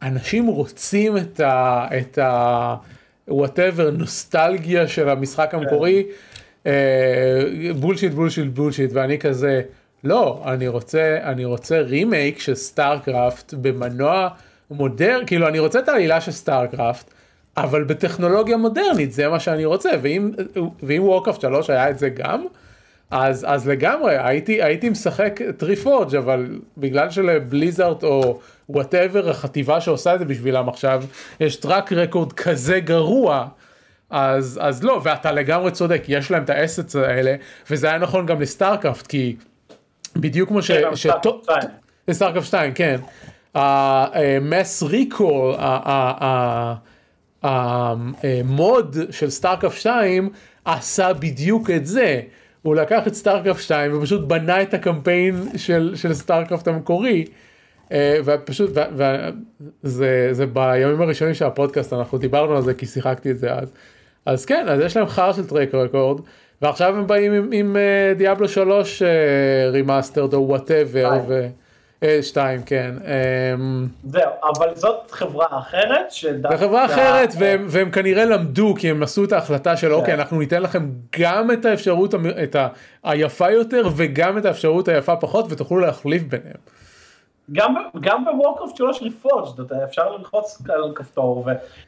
[0.02, 1.86] אנשים רוצים את ה...
[1.98, 2.74] את ה
[3.28, 6.06] whatever נוסטלגיה של המשחק המקורי.
[7.76, 9.62] bullshit bullshit bullshit ואני כזה
[10.04, 14.28] לא אני רוצה אני רוצה רימייק של StarCraft במנוע
[14.70, 17.10] מודרני כאילו אני רוצה את העלילה של StarCraft
[17.62, 20.30] אבל בטכנולוגיה מודרנית זה מה שאני רוצה ואם
[20.82, 22.44] ואם Warcraft 3 היה את זה גם
[23.10, 30.14] אז אז לגמרי הייתי הייתי משחק ת'Reforged אבל בגלל של Blizzard או whatever החטיבה שעושה
[30.14, 31.04] את זה בשבילם עכשיו
[31.40, 33.46] יש track record כזה גרוע.
[34.10, 37.36] אז, אז לא, ואתה לגמרי צודק, יש להם את ה assets האלה,
[37.70, 39.36] וזה היה נכון גם ל StarCraft, כי
[40.16, 40.70] בדיוק כמו ש...
[40.94, 41.06] ש...
[42.08, 43.00] ל StarCraft 2, כן.
[43.54, 45.54] ה Mass Recall,
[47.42, 50.28] המוד של StarCraft 2
[50.64, 52.20] עשה בדיוק את זה.
[52.62, 57.24] הוא לקח את StarCraft 2 ופשוט בנה את הקמפיין של, של StarCraft המקורי.
[57.92, 63.38] אה, ופשוט, וזה זה בימים הראשונים של הפודקאסט אנחנו דיברנו על זה כי שיחקתי את
[63.38, 63.72] זה אז.
[64.26, 66.20] אז כן, אז יש להם חרא של track record,
[66.62, 69.02] ועכשיו הם באים עם, עם uh, Diablo 3
[69.72, 71.20] Remastered או whatever,
[72.22, 72.94] שתיים, כן.
[73.54, 76.56] אמ, זהו, אבל זאת חברה אחרת שדווקא...
[76.56, 80.18] זו חברה אחרת והם, והם כנראה למדו כי הם עשו את ההחלטה של אוקיי כן.
[80.18, 82.68] אנחנו ניתן לכם גם את האפשרות את ה-
[83.04, 86.56] היפה יותר וגם את האפשרות היפה פחות ותוכלו להחליף ביניהם.
[87.52, 91.46] גם, גם ב Warcraft 3 Reforged, אפשר ללחוץ על כפתור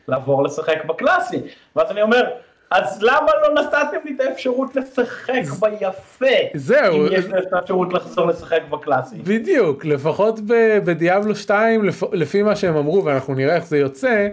[0.08, 1.40] ולעבור לשחק בקלאסי.
[1.76, 2.24] ואז אני אומר,
[2.74, 6.26] אז למה לא נתתם לי את האפשרות לשחק ביפה?
[6.54, 6.96] זהו.
[7.06, 9.16] אם יש לי את האפשרות לחזור לשחק בקלאסי.
[9.16, 10.40] בדיוק לפחות
[10.84, 14.28] ב Diablo 2 לפ- לפי מה שהם אמרו ואנחנו נראה איך זה יוצא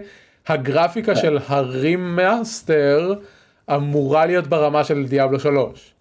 [0.48, 3.14] הגרפיקה של ה remaster
[3.74, 5.92] אמורה להיות ברמה של Diablo 3.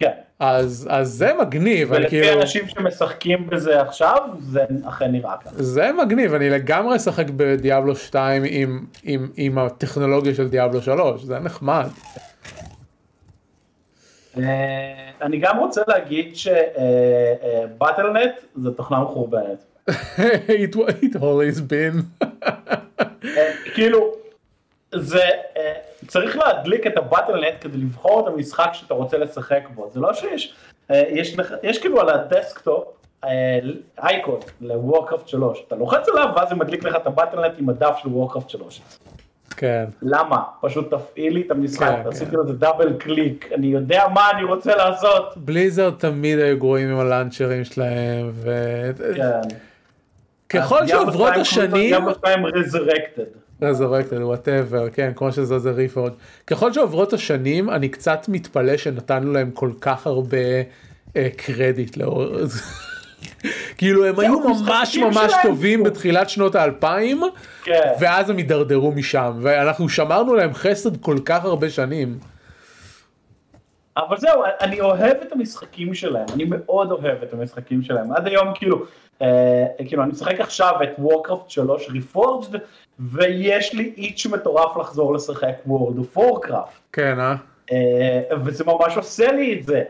[0.00, 0.10] כן.
[0.38, 5.62] אז אז זה מגניב ולפי כאילו אנשים שמשחקים בזה עכשיו, זה אכן נראה ככה.
[5.62, 11.38] זה מגניב אני לגמרי אשחק בדיאבלו 2 עם, עם, עם הטכנולוגיה של דיאבלו 3 זה
[11.38, 11.88] נחמד.
[14.36, 14.42] אה,
[15.22, 19.64] אני גם רוצה להגיד שבטלנט זה תוכנה מחורבנת.
[19.90, 22.24] it, it always been.
[23.24, 24.12] אה, כאילו,
[24.94, 25.24] זה,
[25.56, 25.72] אה,
[26.06, 30.54] צריך להדליק את הבטלנט כדי לבחור את המשחק שאתה רוצה לשחק בו, זה לא שיש,
[30.90, 32.84] אה, יש, יש כאילו על ה desktop
[33.24, 33.58] אה,
[34.02, 37.68] אייקון ל Warcraft 3, אתה לוחץ עליו ואז זה מדליק לך את ה Battle.net עם
[37.68, 38.82] הדף של Warcraft 3.
[39.56, 39.84] כן.
[40.02, 40.42] למה?
[40.60, 42.36] פשוט תפעיל לי את המשחק, כן, עשיתי כן.
[42.36, 45.36] לזה double click, אני יודע מה אני רוצה לעשות.
[45.36, 48.32] Blizzard תמיד היו גרועים עם הלאנצ'רים שלהם
[50.46, 50.86] וככל כן.
[50.86, 53.24] שעוברות השנים גם בשתיים Resurrected.
[53.62, 56.12] Resurrected whatever כן כמו שזה זה Reforged
[56.46, 60.36] ככל שעוברות השנים אני קצת מתפלא שנתנו להם כל כך הרבה
[61.16, 62.24] אה, קרדיט לאור
[63.78, 65.82] כאילו הם היו ממש ממש טובים.
[65.82, 67.22] בתחילת שנות האלפיים
[67.64, 67.92] כן.
[68.00, 72.18] ואז הם הידרדרו משם ואנחנו שמרנו להם חסד כל כך הרבה שנים.
[73.96, 78.12] אבל זהו, אני אוהב את המשחקים שלהם, אני מאוד אוהב את המשחקים שלהם.
[78.12, 78.84] עד היום כאילו,
[79.22, 82.58] אה, כאילו אני משחק עכשיו את Warcraft 3 Reforged,
[83.12, 86.80] ויש לי itch מטורף לחזור לשחק World of Warcraft.
[86.92, 87.34] כן אה?
[88.44, 89.82] וזה ממש עושה לי את זה.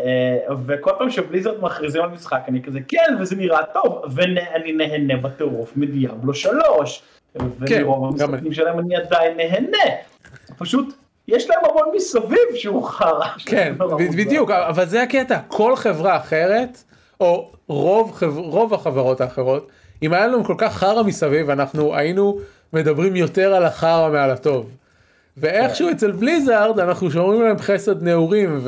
[0.00, 5.16] אה, וכל פעם שבליזרד מכריזים על משחק אני כזה כן וזה נראה טוב ואני נהנה
[5.16, 7.02] בטירוף מדיאבלו 3
[7.34, 9.94] ומרוב כן, המשחקים שלהם אני עדיין נהנה.
[10.58, 10.94] פשוט
[11.28, 13.28] יש להם המון מסביב שהוא חרא.
[13.46, 13.74] כן.
[14.18, 16.82] בדיוק, אבל זה הקטע, כל חברה אחרת,
[17.20, 19.70] או רוב, חבר, רוב החברות האחרות,
[20.02, 22.38] אם היה לנו כל כך חרא מסביב, אנחנו היינו
[22.72, 24.70] מדברים יותר על החרא מעל הטוב.
[25.36, 28.60] ואיכשהו אצל בליזארד אנחנו שומרים להם חסד נעורים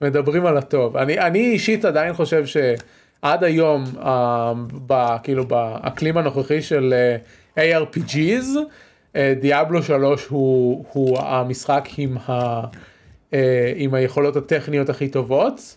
[0.00, 0.96] ומדברים על הטוב.
[0.96, 4.52] אני, אני אישית עדיין חושב שעד היום, אה,
[4.86, 6.94] ב, כאילו באקלים הנוכחי של
[7.58, 8.46] אה, ARPGs,
[9.16, 12.60] אה, דיאבלו 3 הוא, הוא המשחק עם, ה,
[13.34, 15.76] אה, עם היכולות הטכניות הכי טובות.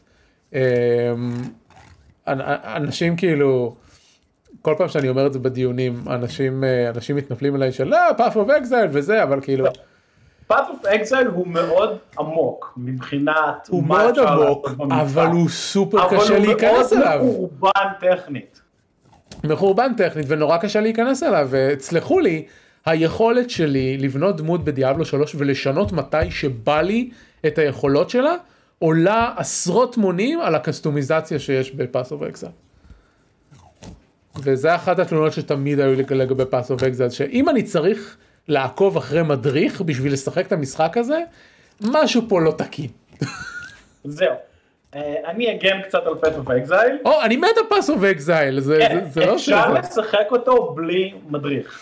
[2.28, 2.42] אנ-
[2.76, 3.76] אנשים כאילו,
[4.64, 8.34] כל פעם שאני אומר את זה בדיונים, אנשים, אה, אנשים מתנפלים עליי של לא, Path
[8.34, 9.68] of Exile וזה, אבל כאילו,
[10.52, 14.70] Path of Exile הוא מאוד עמוק מבחינת הוא מאוד עמוק.
[14.92, 17.20] אבל הוא סופר אבל קשה הוא להיכנס מאוד אליו.
[17.26, 18.62] מחורבן טכנית.
[19.44, 22.46] מחורבן טכנית ונורא קשה להיכנס אליו ותסלחו לי
[22.86, 27.10] היכולת שלי לבנות דמות ב Diablo 3 ולשנות מתי שבא לי
[27.48, 28.36] את היכולות שלה
[28.80, 32.48] עולה עשרות מונים על הקסטומיזציה שיש ב Path of Exile.
[34.44, 38.18] וזה אחת התלונות שתמיד היו לי לגבי Path of Exile שאם אני צריך
[38.48, 41.20] לעקוב אחרי מדריך בשביל לשחק את המשחק הזה
[41.82, 42.88] משהו פה לא תקין.
[44.04, 44.34] זהו.
[44.96, 47.06] אה, אני אגן קצת על Path of Exile.
[47.06, 48.78] או אני מת על Path of Exile זה,
[49.16, 49.56] לא אפשר שזה.
[49.80, 51.80] לשחק אותו בלי מדריך.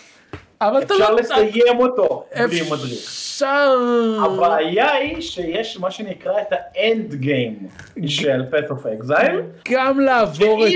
[0.60, 2.92] אבל אפשר לא- לסיים אותו בלי מדריך.
[2.92, 3.78] אפשר.
[4.24, 7.58] הבעיה היא שיש מה שנקרא את ה end game
[8.06, 9.70] של path of exile.
[9.72, 10.72] גם לעבור את...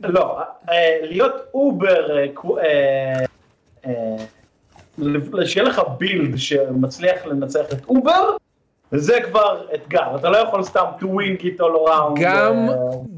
[0.00, 0.38] לא,
[0.70, 3.24] אה, להיות Uber, אה,
[3.86, 8.36] אה, שיהיה לך build שמצליח לנצח את Uber,
[8.92, 12.20] זה כבר אתגר, אתה לא יכול סתם to wing it all around.
[12.20, 12.68] גם,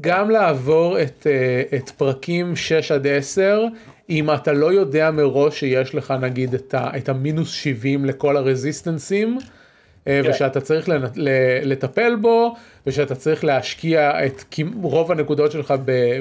[0.01, 1.27] גם לעבור את,
[1.75, 3.63] את פרקים 6 עד 10,
[4.09, 9.37] אם אתה לא יודע מראש שיש לך נגיד את, ה, את המינוס 70 לכל הרזיסטנסים.
[10.29, 12.55] ושאתה צריך לנ- ל- לטפל בו,
[12.87, 14.43] ושאתה צריך להשקיע את
[14.81, 15.73] רוב הנקודות שלך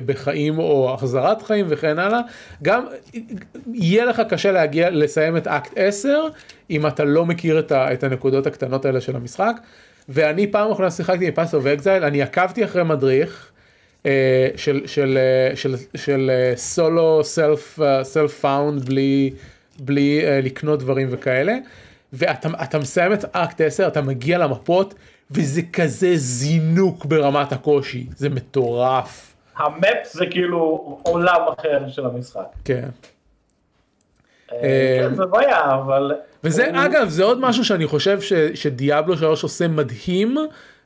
[0.07, 2.21] בחיים או החזרת חיים וכן הלאה,
[2.63, 2.85] גם
[3.73, 6.29] יהיה לך קשה להגיע, לסיים את אקט 10,
[6.71, 7.73] אם אתה לא מכיר את,
[8.05, 9.57] הנקודות הקטנות האלה של המשחק.
[10.09, 13.51] ואני פעם אחרונה שיחקתי ב Path of Exile, אני עקבתי אחרי מדריך.
[14.07, 17.21] אה, של של אה, של של אה, solo
[18.03, 19.31] self found בלי
[19.81, 21.57] בלי אה, לקנות דברים וכאלה
[22.13, 24.95] ואתה אתה מסיים את אקט 10 אתה מגיע למפות
[25.31, 29.35] וזה כזה זינוק ברמת הקושי זה מטורף.
[29.57, 32.47] המפ זה כאילו עולם אחר של המשחק.
[32.65, 32.89] כן.
[34.51, 36.13] כן, זה בעיה, אבל...
[36.45, 36.77] וזה הוא...
[36.87, 38.19] אגב זה עוד משהו שאני חושב
[38.55, 40.37] שדיאבלו 3 עושה מדהים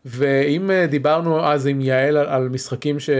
[0.05, 3.11] ואם דיברנו אז עם יעל על, על משחקים ש,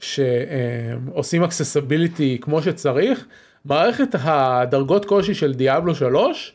[0.00, 3.26] שעושים accessibility כמו שצריך
[3.64, 6.54] מערכת הדרגות קושי של Diablo 3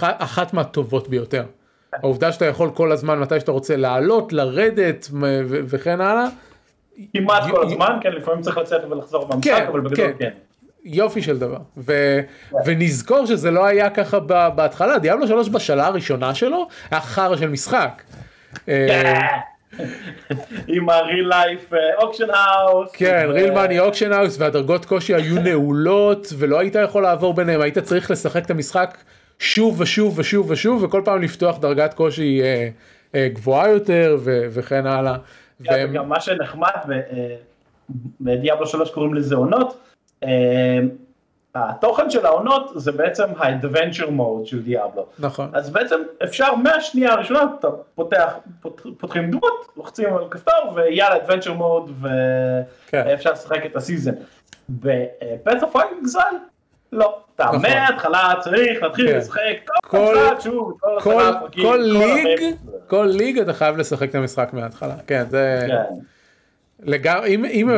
[0.00, 1.44] אחת מהטובות ביותר.
[1.92, 5.08] העובדה שאתה יכול כל הזמן מתי שאתה רוצה לעלות לרדת
[5.66, 6.26] וכן הלאה.
[7.12, 10.12] כמעט כל הזמן כן לפעמים צריך לצאת ולחזור כן, אבל בגדול כן.
[10.18, 10.30] כן.
[10.84, 12.56] יופי של דבר ו- yeah.
[12.66, 14.20] ונזכור שזה לא היה ככה
[14.54, 18.02] בהתחלה Diablo 3 בשנה הראשונה שלו היה חרא של משחק.
[20.68, 22.90] עם ה-real life אוקשן אה, האוס.
[22.92, 27.78] כן, real money אוקשן האוס והדרגות קושי היו נעולות ולא היית יכול לעבור ביניהם היית
[27.78, 28.98] צריך לשחק את המשחק
[29.38, 32.68] שוב ושוב ושוב ושוב וכל פעם לפתוח דרגת קושי אה,
[33.14, 35.16] אה, גבוהה יותר ו- וכן הלאה.
[35.64, 35.92] כן, והם...
[35.92, 36.70] גם מה שנחמד
[38.20, 39.80] ב Diablo 3 קוראים לזה עונות.
[41.54, 45.06] התוכן של העונות זה בעצם ה-adventure mode של Diablo.
[45.18, 45.50] נכון.
[45.52, 48.34] אז בעצם אפשר מהשנייה הראשונה אתה פותח,
[48.98, 53.32] פותחים דמות, לוחצים על כפתור ויאללה adventure mode ואפשר כן.
[53.32, 54.14] לשחק את ה season.
[54.68, 56.20] ב Path of Exile
[56.94, 57.62] לא, אתה נכון.
[57.62, 59.16] מההתחלה צריך להתחיל כן.
[59.16, 60.78] לשחק כל שוב,
[61.62, 62.54] כל, league,
[62.86, 65.94] כל league אתה חייב לשחק את המשחק מההתחלה, כן זה, כן.
[66.82, 67.70] לגמרי, אם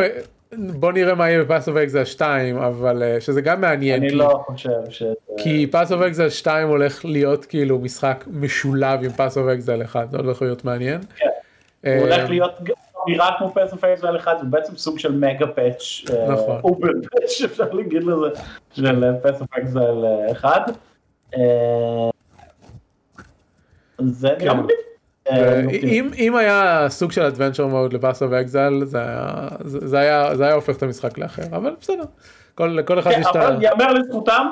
[0.52, 4.10] בוא נראה מה יהיה ב Path of Exile 2 אבל uh, שזה גם מעניין אני
[4.10, 5.02] כי, לא חושב ש...
[5.36, 10.10] כי Path of Exile 2 הולך להיות כאילו משחק משולב עם Path of Exile 1
[10.10, 11.00] זה הולך להיות מעניין.
[11.16, 11.26] כן.
[11.82, 12.60] הוא הולך אה, להיות
[13.06, 16.60] אמירה כמו Path of Exile 1 זה בעצם סוג של mega patch נכון.
[16.64, 18.40] over patch אפשר להגיד לזה
[18.72, 20.70] של Path of Exile 1.
[23.98, 24.58] זה נראה כן.
[24.58, 24.76] מגניב.
[25.30, 28.98] אה, אם אם היה סוג של adventure mode ל Path of Exile זה
[29.64, 32.04] זה היה זה היה הופך את המשחק לאחר אבל בסדר
[32.54, 33.48] כל אחד כן, יש את ה...
[33.48, 34.46] אבל יאמר לזכותם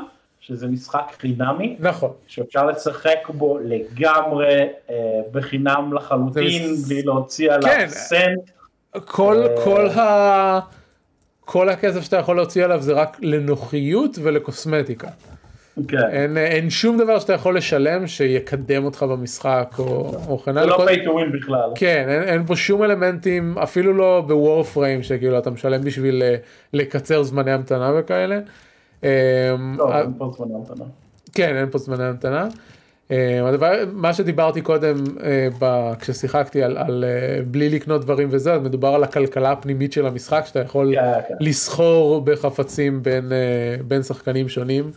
[0.47, 4.95] שזה משחק חינמי נכון שאפשר לשחק בו לגמרי אה,
[5.33, 7.87] בחינם לחלוטין בלי להוציא עליו כן.
[7.89, 8.51] סנט.
[9.05, 10.61] כל אה, כל ה...
[11.41, 15.09] כל הכסף שאתה יכול להוציא עליו זה רק לנוחיות ולקוסמטיקה.
[15.89, 16.09] כן.
[16.11, 20.79] אין, אין שום דבר שאתה יכול לשלם שיקדם אותך במשחק או, או כן הלאה.
[20.79, 21.71] זה לא pay to win בכלל.
[21.75, 26.37] כן, אין, אין פה שום אלמנטים, אפילו לא בוורפריים שכאילו אתה משלם בשביל אה,
[26.73, 28.41] לקצר זמני המתנה וכאלה.
[29.03, 29.09] אמ,
[29.79, 30.85] לא, אין פה זמני המתנה.
[31.33, 32.49] כן, אין פה זמני המתנה.
[33.11, 34.95] אמ, הדבר, מה שדיברתי קודם
[35.59, 37.05] ב, כששיחקתי על, על
[37.51, 41.35] בלי לקנות דברים וזה, מדובר על הכלכלה הפנימית של המשחק, שאתה יכול yeah, כן, כן.
[41.41, 43.33] לסחור בחפצים בין,
[43.89, 44.91] בין שחקנים שונים.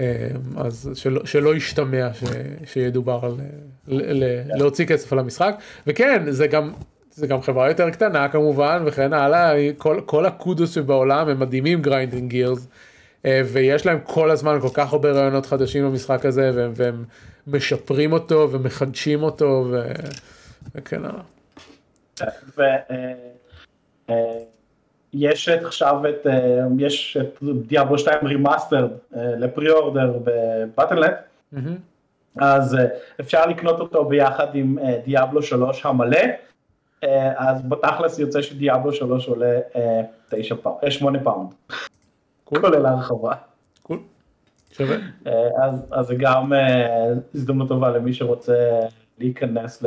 [0.00, 0.04] אמ,
[0.56, 2.24] אז שלא, שלא ישתמע ש,
[2.64, 3.32] שידובר על
[3.88, 5.54] ל, ל, להוציא כסף על המשחק
[5.86, 6.72] וכן זה גם
[7.14, 11.82] זה גם חברה יותר קטנה כמובן וכן הלאה כל, כל ה kudos שבעולם הם מדהימים
[11.82, 12.68] Grinding Gears
[13.24, 17.04] ויש להם כל הזמן כל כך הרבה רעיונות חדשים במשחק הזה והם, והם
[17.46, 19.82] משפרים אותו ומחדשים אותו ו,
[20.74, 21.22] וכן הלאה.
[22.56, 23.12] ו, אה,
[24.10, 24.42] אה,
[25.14, 31.14] יש את עכשיו את, אה, יש את Diablo 2 remaster ל pre-order ב Battle.net,
[31.54, 31.58] mm-hmm.
[32.38, 32.84] אז אה,
[33.20, 36.18] אפשר לקנות אותו ביחד עם אה, Diablo 3 המלא,
[37.36, 39.58] אז בתכלס יוצא ש Diablo 3 עולה
[40.30, 41.54] 9 פאונד, 8 פאונד,
[42.44, 43.32] כולל ההרחבה.
[44.72, 44.96] שווה.
[45.64, 46.52] אז, אז זה גם
[47.34, 48.80] הזדמנות טובה למי שרוצה
[49.18, 49.86] להיכנס ל...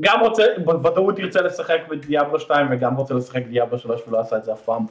[0.00, 4.36] גם רוצה, בוודאות ירצה לשחק ב Diablo 2 וגם רוצה לשחק Diablo 3 ולא עשה
[4.36, 4.86] את זה אף פעם.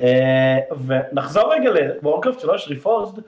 [0.00, 3.22] אה, ונחזור רגע לוורקרפט 3 ריפורסד,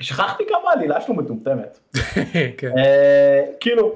[0.00, 1.78] שכחתי כמה העלילה שלו מטומטמת.
[2.58, 2.78] כן.
[2.78, 3.94] אה, כאילו,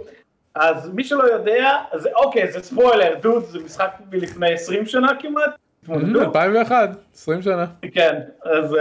[0.55, 5.51] אז מי שלא יודע, זה אוקיי, זה ספוילר, דוד, זה משחק מלפני 20 שנה כמעט.
[5.95, 7.67] 2001, 20 שנה.
[7.93, 8.77] כן, אז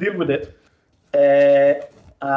[0.00, 0.46] deal with it.
[2.22, 2.28] Uh,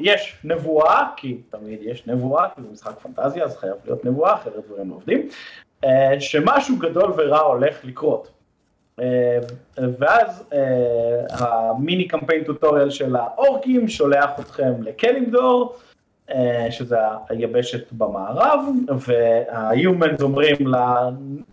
[0.00, 4.66] יש נבואה, כי תמיד יש נבואה, כי זה משחק פנטזיה, אז חייב להיות נבואה, אחרת
[4.66, 5.28] דברים לא עובדים,
[5.84, 8.30] uh, שמשהו גדול ורע הולך לקרות.
[8.98, 9.02] Uh,
[9.98, 10.54] ואז uh,
[11.30, 15.95] ה mini campaign tutorial של האורקים שולח אתכם לקלימדור, uh,
[16.70, 16.96] שזה
[17.28, 18.60] היבשת במערב,
[18.98, 20.56] וה humans אומרים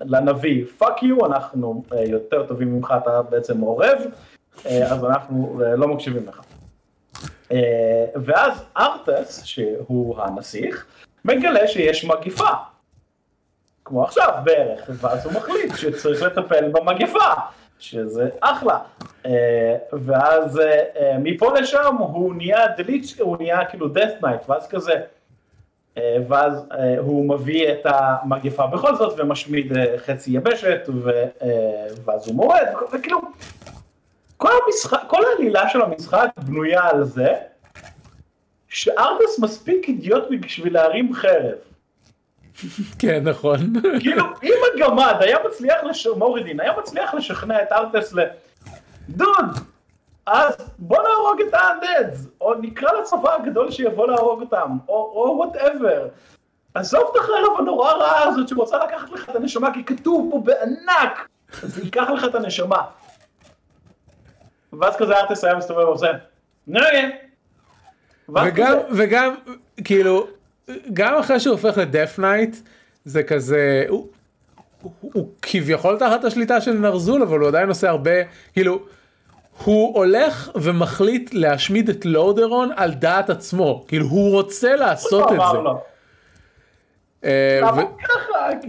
[0.02, 3.98] לנביא, fuck you, אנחנו uh, יותר טובים ממך, אתה בעצם מעורב,
[4.58, 6.42] uh, אז אנחנו לא מקשיבים לך.
[7.54, 10.86] אה, ואז ארטס, שהוא הנסיך,
[11.26, 12.50] מגלה שיש מגיפה.
[13.86, 17.34] כמו עכשיו בערך, ואז הוא מחליט שצריך לטפל במגפה,
[17.84, 18.80] שזה אחלה.
[19.26, 24.94] אה, ואז אה, מפה לשם הוא נהיה דליץ', הוא נהיה כאילו death knight, ואז כזה,
[25.98, 30.90] אה, ואז אה, הוא מביא את המגפה בכל זאת ומשמיד אה, חצי יבשת
[31.42, 33.22] אה, ואז הוא מורד וכאילו
[34.38, 37.34] כל המשחק, כל העלילה של המשחק בנויה על זה
[38.68, 41.73] שארטס מספיק אידיוט בשביל להרים חרב.
[43.00, 43.58] כן נכון.
[44.00, 46.08] כאילו אם הגמד היה מצליח, לש...
[46.08, 48.20] מוראדין היה מצליח לשכנע את ארטס ל...
[49.10, 49.58] דוד,
[50.26, 56.08] אז בוא נהרוג את ה undeads, או נקרא לצבא הגדול שיבוא להרוג אותם, או whatever.
[56.74, 61.28] עזוב את החרב הנורא רעה הזאת שרוצה לקחת לך את הנשמה, כי כתוב פה בענק,
[61.64, 62.82] אז ייקח לך את הנשמה.
[64.80, 66.12] ואז כזה ארטס היה מסתובב ועושה,
[66.68, 67.08] נרגע.
[68.30, 69.36] וגם, וגם,
[69.84, 70.28] כאילו,
[70.94, 72.58] גם אחרי שהוא הופך ל death knight,
[73.06, 74.08] זה כזה, הוא,
[74.82, 78.12] הוא, הוא כביכול תחת השליטה של נרזול, אבל הוא עדיין עושה הרבה,
[78.54, 78.80] כאילו,
[79.64, 85.58] הוא הולך ומחליט להשמיד את לורדרון על דעת עצמו, כאילו הוא רוצה לעשות את זה.
[87.26, 87.60] אה,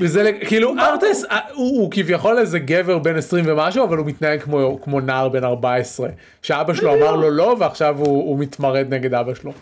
[0.01, 4.41] וזה כאילו ארטס אה, הוא כביכול איזה גבר בן 20 ומשהו אבל הוא מתנהג
[4.83, 6.09] כמו נער בן 14
[6.43, 9.53] שאבא שלו אמר לו לא ועכשיו הוא מתמרד נגד אבא שלו.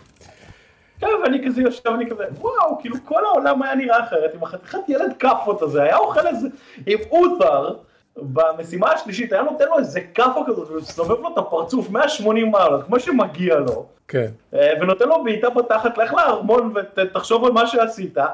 [1.03, 4.79] כן, ואני כזה יושב, אני כזה, וואו, כאילו כל העולם היה נראה אחרת, עם החתיכת
[4.87, 6.47] ילד כאפות הזה, היה אוכל איזה,
[6.85, 7.75] עם אותר,
[8.17, 12.99] במשימה השלישית היה נותן לו איזה כאפה כזאת ומסתובב לו את הפרצוף 180 מעלות כמו
[12.99, 14.27] שמגיע לו כן.
[14.53, 18.17] אה, ונותן לו בעיטה בתחת לך לארמון ותחשוב על מה שעשית.
[18.17, 18.27] אה,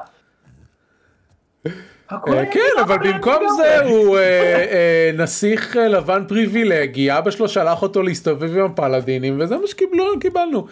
[2.52, 8.66] כן אבל במקום זה הוא אה, נסיך לבן פריבילגי אבא שלו שלח אותו להסתובב עם
[8.66, 10.68] הפלאדינים וזה מה שקיבלנו.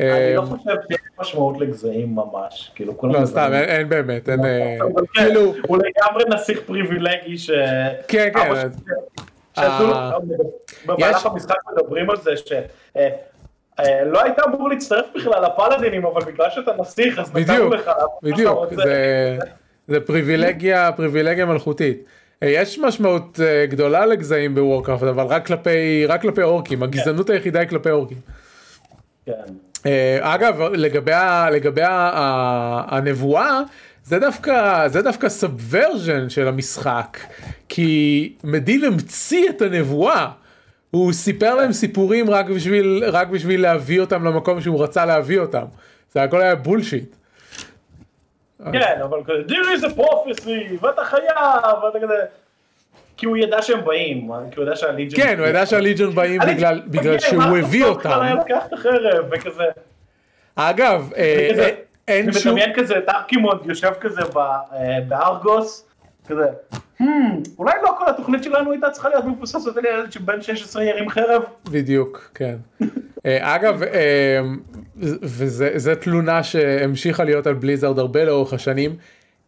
[0.00, 5.04] אני לא חושב שיש משמעות לגזעים ממש, כאילו כל לא סתם אין באמת, אין כן,
[5.14, 7.50] כאילו הוא לגמרי נסיך פריבילגי ש...
[8.08, 8.68] כן כן.
[9.58, 10.10] אה,
[10.86, 12.52] במהלך המשחק מדברים על זה ש...
[12.96, 13.08] אה,
[13.80, 17.90] אה, לא היית אמור להצטרף בכלל לפלאדינים אבל בגלל שאתה נסיך אז נתנו לך.
[18.22, 18.58] בדיוק,
[19.88, 22.04] זה פריבילגיה, פריבילגיה מלכותית.
[22.42, 27.68] יש משמעות גדולה לגזעים ב Warcraft אבל רק כלפי, רק כלפי אורקים, הגזענות היחידה היא
[27.68, 28.18] כלפי אורקים.
[29.26, 29.32] כן.
[29.86, 31.12] אה, אגב לגבי
[31.52, 33.60] לגבי הנבואה
[34.04, 37.18] זה דווקא זה דווקא subversion של המשחק
[37.68, 40.30] כי מדיב המציא את הנבואה.
[40.90, 45.64] הוא סיפר להם סיפורים רק בשביל רק בשביל להביא אותם למקום שהוא רצה להביא אותם.
[46.12, 47.16] זה הכל היה בולשיט.
[48.72, 52.14] כן אבל כזה is a prophecy ואתה חייב ואתה כזה
[53.20, 55.20] כי הוא ידע שהם באים, כי הוא ידע שהליג'ון...
[55.20, 56.40] כן, הוא ידע שהליג'ון באים
[56.86, 58.20] בגלל שהוא הביא אותם.
[58.20, 59.64] היה לוקח את החרב וכזה.
[60.56, 61.70] אגב, אה, אה,
[62.08, 62.52] אין שום...
[62.52, 65.86] אני מדמיין כזה את ארקימונד יושב כזה אה, בארגוס,
[66.28, 66.44] כזה,
[67.00, 67.04] hmm,
[67.58, 71.42] אולי לא כל התוכנית שלנו הייתה צריכה להיות מבוססת על ילד שבן 16 ירים חרב?
[71.70, 72.56] בדיוק, כן.
[73.24, 73.82] אגב,
[75.22, 78.96] וזו תלונה שהמשיכה להיות על בליזרד הרבה לאורך השנים.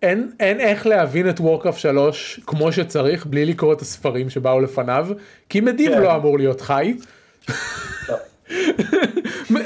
[0.02, 5.08] אין, אין איך להבין את וורקראפט 3 כמו שצריך בלי לקרוא את הספרים שבאו לפניו
[5.48, 6.02] כי מדיב כן.
[6.02, 6.96] לא אמור להיות חי.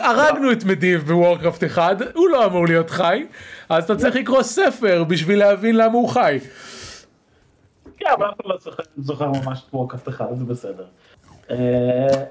[0.01, 3.27] הרגנו את מדיב בוורקראפט 1 הוא לא אמור להיות חי
[3.69, 6.39] אז אתה צריך לקרוא ספר בשביל להבין למה הוא חי.
[7.99, 8.57] כן אבל אתה לא
[8.97, 10.85] זוכר ממש את Warcraft 1 זה בסדר.
[11.51, 11.57] אה,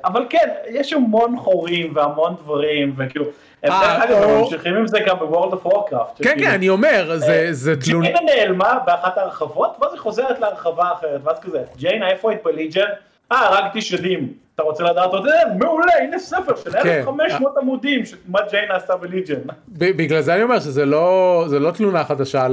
[0.06, 3.26] אבל כן יש המון חורים והמון דברים וכאילו
[3.64, 6.24] הם דרך אה, אגב ממשיכים עם זה גם ב World of Warcraft.
[6.24, 8.08] כן כן אני אומר זה אה, תלונה.
[8.08, 12.49] ג'יינה נעלמה באחת ההרחבות ואז היא חוזרת להרחבה אחרת ואז כזה ג'יינה איפה היית ב
[12.49, 12.90] Legion?
[13.32, 14.34] אה הרגתי שדים.
[14.56, 15.36] אתה רוצה לדעת עוד זה?
[15.60, 17.60] מעולה הנה ספר של 1500 כן.
[17.62, 19.40] עמודים מה ג'יינה עשתה ב Legion.
[19.68, 22.46] בגלל זה אני אומר שזה לא, לא תלונה חדשה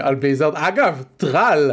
[0.00, 1.70] על בליזרד אגב טרל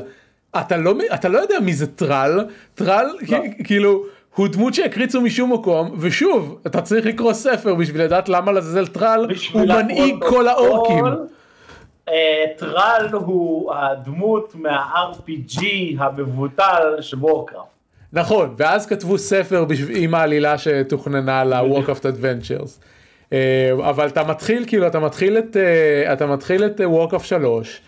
[0.62, 2.46] אתה לא אתה לא יודע מי זה טרל
[2.76, 3.38] טרל לא.
[3.64, 4.04] כאילו.
[4.36, 9.28] הוא דמות שהקריצו משום מקום ושוב אתה צריך לקרוא ספר בשביל לדעת למה לזלזל טרל
[9.54, 11.06] הוא מנהיג כל האורקים.
[12.10, 15.64] אה, טרל הוא הדמות מה-RPG
[16.00, 17.68] המבוטל של וורקראפט.
[18.14, 22.72] נכון ואז כתבו ספר עם העלילה שתוכננה ל-Warcraft Adventures.
[23.34, 27.82] אה, אבל אתה מתחיל כאילו אתה מתחיל את אה, אתה מתחיל את Warcraft 3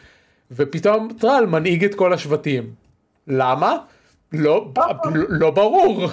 [0.52, 2.70] ופתאום טרל מנהיג את כל השבטים.
[3.28, 3.78] למה?
[4.34, 4.72] לא,
[5.30, 6.08] לא ברור.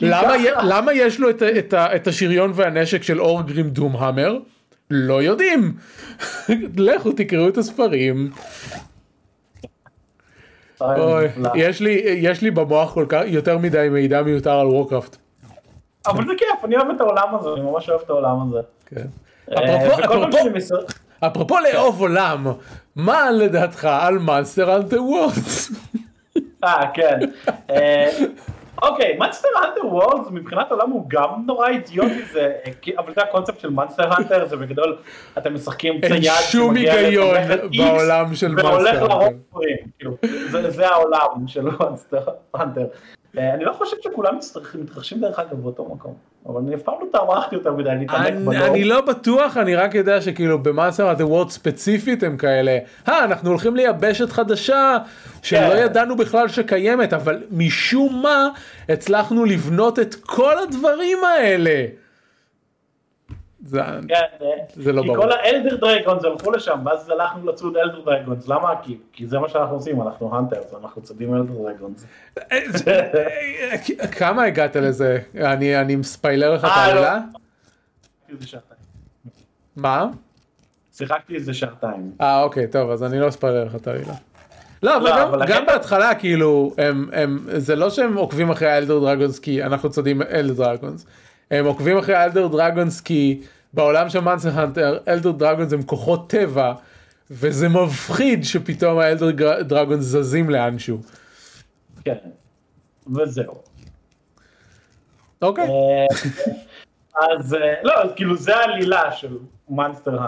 [0.00, 4.38] למה, למה יש לו את, את, את השריון והנשק של אור גרים דומהמר?
[4.90, 5.74] לא יודעים.
[6.76, 8.30] לכו תקראו את הספרים.
[10.80, 15.16] אוי, יש לי יש לי במוח כל כך יותר מדי מידע מיותר על וורקראפט.
[16.06, 18.58] אבל זה כיף אני אוהב את העולם הזה אני ממש אוהב את העולם הזה.
[18.86, 19.06] כן.
[19.56, 19.88] אה,
[21.26, 22.46] אפרופו לאהוב עולם
[22.96, 25.72] מה לדעתך על מאנסטר אנטה וורדס?
[26.64, 27.18] אה, כן.
[27.70, 28.10] אה,
[28.82, 32.52] אוקיי, מאנסטר הנטר וורלדס מבחינת עולם הוא גם נורא אידיוטי, זה,
[32.98, 34.96] אבל זה הקונספט של מאנסטר הנטר, זה בגדול,
[35.38, 37.34] אתם משחקים אין צייד שום שמגיע היגיון
[37.76, 39.36] בעולם של והולך מאנסטר להרוג הנטר.
[39.50, 40.16] דברים, כאילו,
[40.70, 42.20] זה- העולם של מאנסטר
[42.54, 42.86] Hunter.
[43.38, 44.38] אה, אני לא חושב שכולם
[44.74, 46.14] מתרחשים דרך אגב באותו מקום,
[46.46, 48.66] אבל אני אף פעם לא טרחתי יותר מדי להתעמק בלור.
[48.66, 52.78] אני לא בטוח, אני רק יודע שכאילו ב Monster Hunter World ספציפית הם כאלה,
[53.08, 54.98] אה, אנחנו הולכים ליבשת חדשה
[55.42, 55.82] שלא כן.
[55.84, 58.48] ידענו בכלל שקיימת, אבל משום מה
[58.88, 61.86] הצלחנו לבנות את כל הדברים האלה.
[63.64, 65.22] זה, כן, אה, זה לא כי ברור.
[65.22, 68.74] כל ה elder dragons הלכו לשם, ואז הלכנו לצוד elder dragons, למה?
[68.82, 72.06] כי- כי זה מה שאנחנו עושים, אנחנו hunters, אנחנו צודים elder dragons.
[74.18, 75.18] כמה הגעת לזה?
[75.34, 77.00] אני, אני מספיילר לך את אה, לא.
[77.00, 77.18] העלילה?
[78.40, 78.80] שעתיים.
[79.76, 80.06] מה?
[80.92, 82.12] שיחקתי איזה שעתיים.
[82.20, 84.14] אה אוקיי טוב אז אני לא אספיילר לך את העלילה.
[84.82, 88.50] לא אבל לא, גם, אבל גם הקטע- בהתחלה כאילו הם, הם זה לא שהם עוקבים
[88.50, 91.06] אחרי ה elder dragons כי אנחנו צודים elder dragons.
[91.52, 93.40] הם עוקבים אחרי ה elder dragons כי
[93.72, 96.72] בעולם של Monster Hunter elder dragons הם כוחות טבע
[97.30, 100.98] וזה מפחיד שפתאום ה elder dragons זזים לאנשהו.
[102.04, 102.16] כן.
[103.16, 103.54] וזהו.
[105.42, 105.64] אוקיי.
[105.68, 106.06] אה,
[107.36, 109.38] אז אה, לא, כאילו זה העלילה של
[109.70, 110.18] Monster.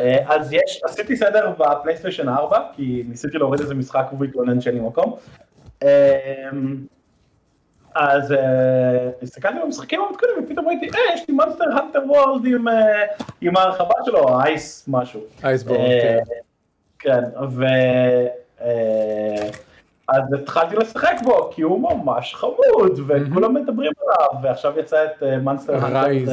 [0.00, 4.80] אה, אז יש, עשיתי סדר בפלייסטיישן 4, כי ניסיתי להוריד איזה משחק והתלונן שאין לי
[4.80, 5.16] מקום.
[7.94, 12.44] אז אה, הסתכלתי במשחקים המתקדמים ופתאום ראיתי, אה, יש לי Monster Hunter World
[13.40, 15.20] עם, ההרחבה שלו, Ice משהו.
[15.44, 15.80] Iceborne.
[15.80, 16.32] אה, כן.
[16.98, 17.64] כן, ו...
[18.60, 19.50] אה,
[20.08, 25.78] אז התחלתי לשחק בו, כי הוא ממש חמוד, וכולם מדברים עליו, ועכשיו יצא את מאנסטר
[25.78, 26.30] Rise.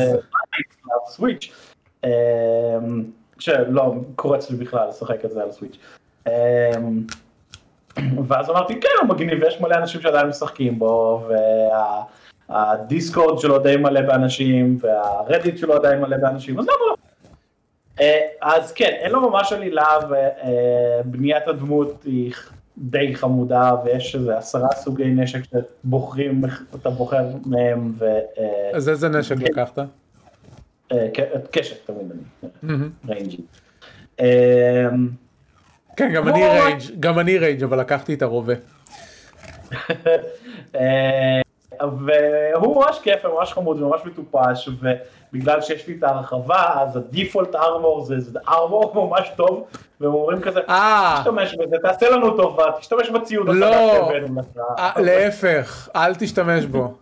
[1.05, 1.73] סוויץ',
[3.39, 5.77] שלא קורץ לי בכלל לשחק את זה על סוויץ'.
[8.27, 11.27] ואז אמרתי, כן, הוא מגניב, ויש מלא אנשים שעדיין משחקים בו,
[12.49, 16.95] והדיסקורד שלו די מלא באנשים, והרדיט שלו עדיין מלא באנשים, אז למה לא?
[18.41, 19.85] אז כן, אין לו ממש עלילה
[21.05, 22.33] ובניית הדמות היא
[22.77, 26.41] די חמודה ויש איזה עשרה סוגי נשק שבוחרים,
[26.75, 27.91] אתה בוחר מהם
[28.73, 29.79] אז איזה נשק לקחת?
[30.93, 32.89] וקשת תמיד אני, מהמם.
[33.07, 33.41] ranged.
[35.99, 38.53] כן גם אני ממש- range גם אני range אבל לקחתי את הרובה.
[40.75, 41.41] אה,
[41.81, 44.69] והוא ממש כיף וממש חמוד וממש מטופש
[45.33, 49.67] ובגלל שיש לי את ההרחבה אז הדיפולט ארמור זה, זה ארמור ממש טוב
[50.01, 51.15] והם אומרים כזה אה.
[51.19, 53.65] תשתמש בזה תעשה לנו טובה תשתמש בציוד לא.
[53.65, 54.45] החדש שהבאנו לך."
[54.79, 56.93] אה, להפך, אל תשתמש בו.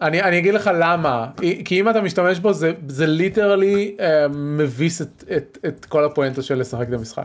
[0.00, 1.26] אני, אני אגיד לך למה,
[1.64, 6.42] כי אם אתה משתמש בו זה, זה ליטרלי אה, מביס את, את, את כל הפואנטה
[6.42, 7.24] של לשחק את המשחק.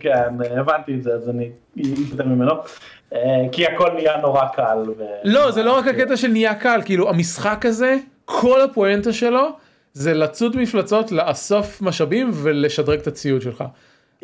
[0.00, 2.52] כן הבנתי את זה אז אני אתפטר ממנו
[3.12, 3.18] אה,
[3.52, 4.78] כי הכל נהיה נורא קל.
[4.98, 9.48] ו- לא, זה לא רק הקטע של נהיה קל, כאילו המשחק הזה, כל הפואנטה שלו
[9.92, 13.64] זה לצוד מפלצות, לאסוף משאבים ולשדרג את הציוד שלך.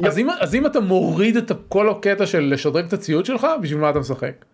[0.04, 3.80] אז אם, אז אם אתה מוריד את כל הקטע של לשדרג את הציוד שלך, בשביל
[3.80, 4.44] מה אתה משחק?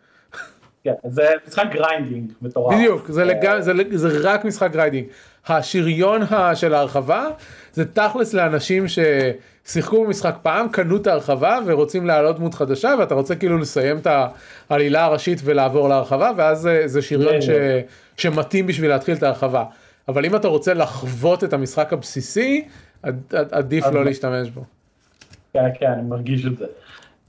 [1.03, 2.75] כן, זה משחק grinding מטורף.
[2.75, 3.61] בדיוק, זה, לג...
[3.61, 3.73] זה,
[4.09, 5.07] זה רק משחק grinding.
[5.47, 6.21] השריון
[6.55, 7.27] של ההרחבה
[7.73, 13.35] זה תכלס לאנשים ששיחקו במשחק פעם, קנו את ההרחבה ורוצים להעלות דמות חדשה ואתה רוצה
[13.37, 14.07] כאילו לסיים את
[14.71, 17.49] העלילה הראשית ולעבור להרחבה ואז זה, זה שריון ש...
[18.17, 19.65] שמתאים בשביל להתחיל את ההרחבה.
[20.09, 22.65] אבל אם אתה רוצה לחוות את המשחק הבסיסי,
[23.03, 24.05] עד- עד- עדיף לא?
[24.05, 24.65] להשתמש בו.
[25.53, 26.65] כן, כן, אני מרגיש את זה.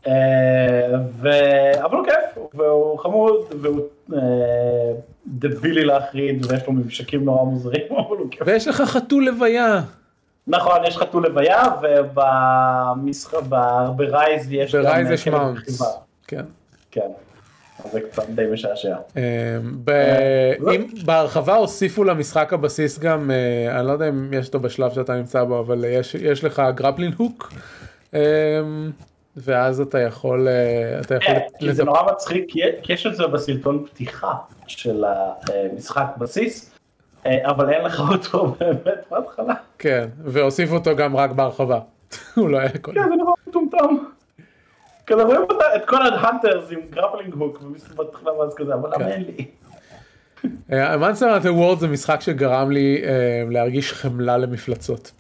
[0.10, 0.86] אה,
[1.22, 1.30] ו...
[1.86, 3.82] אבל הוא כיף, והוא חמוד, והוא
[4.14, 4.20] אה,
[5.28, 8.42] דבילי להחריד, ויש לו ממשקים נורא מוזרים, אבל הוא כיף.
[8.46, 9.82] ויש לך חתול לוויה.
[10.48, 13.38] נכון, יש חתול לוויה, ובמשחק,
[13.96, 15.82] ב Rise יש גם ב Rise יש כלב mounts.
[16.28, 16.46] כן.
[16.92, 17.08] כן,
[17.86, 18.96] אז זה קצת די משעשע.
[19.18, 19.58] אה,
[21.06, 25.44] בהרחבה הוסיפו למשחק הבסיס גם, אה, אני לא יודע אם יש אותו בשלב שאתה נמצא
[25.44, 27.54] בו, אבל יש- יש לך grappling hook,
[28.14, 28.20] אה,
[29.44, 32.46] ואז אתה יכול, אה, אתה יכול כן, כי זה נורא מצחיק,
[32.84, 34.34] כי יש את זה בסרטון פתיחה
[34.68, 35.04] של
[35.74, 36.76] המשחק בסיס,
[37.26, 39.54] אה, אבל אין לך אותו באמת בהתחלה.
[39.80, 41.80] כן, והוסיפו אותו גם רק בהרחבה.
[42.36, 43.02] הוא לא היה קודם.
[43.04, 43.96] כן, זה נורא מטומטם.
[45.08, 47.62] כזה רואים אותה- את כל ה hunters עם grappling hook
[47.96, 49.12] בהתחלה ואז כזה, אבל למה כן.
[49.12, 49.46] אין לי?
[50.98, 53.10] Monster Hunter World זה משחק שגרם לי אה,
[53.50, 55.12] להרגיש חמלה למפלצות.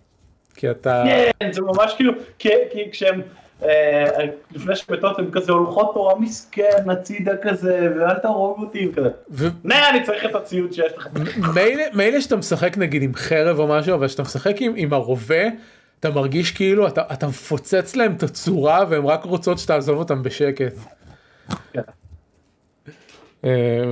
[0.55, 1.03] כי אתה,
[1.39, 2.49] כן, זה ממש כאילו, כי
[2.91, 3.25] כשהם, אה,
[4.51, 9.89] לפני שמתות הם כזה הולכות נורא מסכן הצידה כזה, ואל תהרוג אותי, וכזה, ו- נה,
[9.89, 11.07] אני צריך את הציוד שיש לך.
[11.93, 15.43] מילא שאתה משחק נגיד עם חרב או משהו אבל כשאתה משחק עם, הרובה
[15.99, 20.73] אתה מרגיש כאילו אתה, אתה מפוצץ להם את הצורה והם רק רוצות שתעזוב אותם בשקט.
[21.73, 21.81] כן.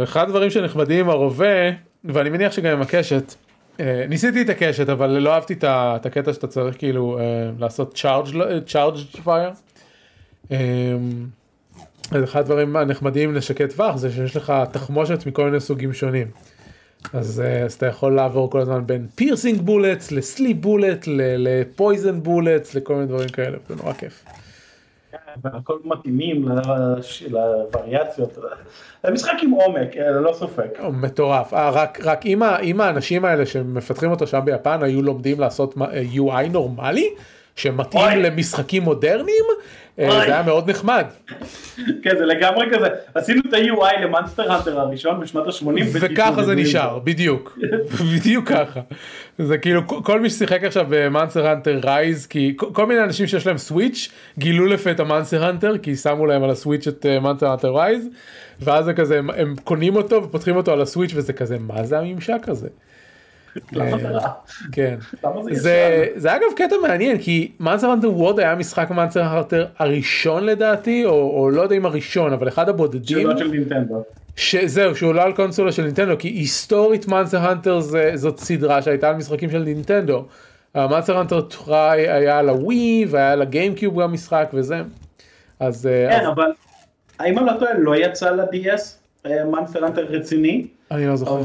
[0.03, 1.69] אחד הדברים שנחמדים עם הרובה,
[2.05, 3.35] ואני מניח שגם עם הקשת,
[4.09, 7.19] ניסיתי את הקשת אבל לא אהבתי את הקטע שאתה צריך כאילו
[7.59, 8.01] לעשות
[8.65, 9.51] צ'ארג' פייר.
[12.23, 16.27] אחד הדברים הנחמדים לשקט טווח זה שיש לך תחמושת מכל מיני סוגים שונים.
[17.13, 22.23] אז, אז אתה יכול לעבור כל הזמן בין piercing bullets ל sleep bullet ל poison
[22.23, 24.23] bullets לכל מיני דברים כאלה זה נורא כיף.
[25.43, 26.47] הכל מתאימים
[27.29, 28.37] לווריאציות,
[29.03, 30.79] זה משחק עם עומק, ללא ספק.
[30.91, 35.75] מטורף, רק, רק אם, האנשים האלה שמפתחים אותו שם ביפן היו לומדים לעשות
[36.15, 37.09] UI נורמלי,
[37.57, 39.43] שמתאים למשחקים מודרניים,
[39.99, 41.05] אה, זה היה מאוד נחמד.
[42.03, 45.81] כן זה לגמרי כזה, עשינו את ה-UI ל Monster Hunter הראשון בשנות ה-80.
[45.93, 47.59] וככה זה נשאר, בדיוק,
[48.15, 48.79] בדיוק ככה.
[49.37, 53.47] זה כאילו כל מי ששיחק עכשיו ב Monster Hunter Rise, כי כל מיני אנשים שיש
[53.47, 57.75] להם Switch גילו לפתע Monster Hunter, כי שמו להם על ה Switch את Monster Hunter
[57.75, 58.07] Rise,
[58.59, 61.99] ואז זה כזה, הם קונים אותו ופותחים אותו על ה Switch וזה כזה, מה זה
[61.99, 62.67] הממשק הזה?
[63.71, 64.29] למה זה רע?
[64.71, 64.95] כן.
[65.23, 69.65] למה זה זה, זה אגב קטע מעניין כי Monster Hunter World היה משחק Monster Hunter
[69.77, 73.21] הראשון לדעתי או, לא יודע אם הראשון אבל אחד הבודדים.
[73.21, 74.03] שלא של נינטנדו.
[74.35, 77.79] שזהו שהוא לא על קונסולה של נינטנדו כי היסטורית Monster Hunter
[78.15, 80.25] זאת סדרה שהייתה על משחקים של נינטנדו.
[80.75, 84.81] Monster Hunter Tri היה על הווי והיה על ה GameCube גם משחק וזה.
[85.59, 86.27] אז כן אז...
[86.27, 86.51] אבל
[87.19, 88.81] האם אני לא טועה לא יצא ל-DS
[89.25, 90.67] Monster Hunter רציני.
[90.91, 91.41] אני לא זוכר.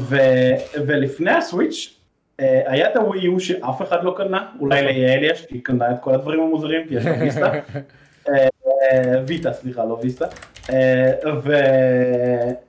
[0.85, 1.95] ולפני ה Switch
[2.39, 4.95] אה, היה את הווי יו שאף אחד לא קנה, אולי נכון.
[4.95, 7.51] ליעל יש, כי היא קנה את כל הדברים המוזרים, כי יש לה Vita.
[8.29, 8.47] אה,
[9.27, 10.25] ויטה, סליחה, לא ויסטה.
[10.69, 11.11] אה,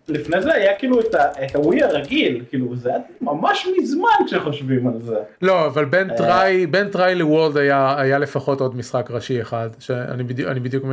[0.08, 5.16] ולפני זה היה כאילו את הווי הרגיל, כאילו זה היה ממש מזמן כשחושבים על זה.
[5.42, 10.24] לא, אבל בין Tri, בין Tri ל World היה לפחות עוד משחק ראשי אחד, שאני
[10.60, 10.84] בדיוק,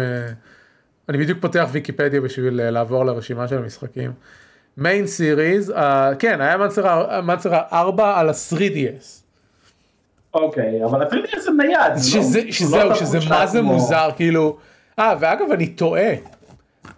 [1.12, 4.12] אני בדיוק פותח ויקיפדיה בשביל לעבור לרשימה של המשחקים.
[4.78, 5.74] main series,
[6.20, 6.58] כן, היה
[7.22, 9.22] Monster 4 על ה-3DS.
[10.34, 11.98] אוקיי, אבל ה-3DS זה נייד.
[12.52, 14.58] שזהו, לא שזה מה זה מוזר, כאילו,
[15.00, 16.14] אה, ואגב, אני טועה.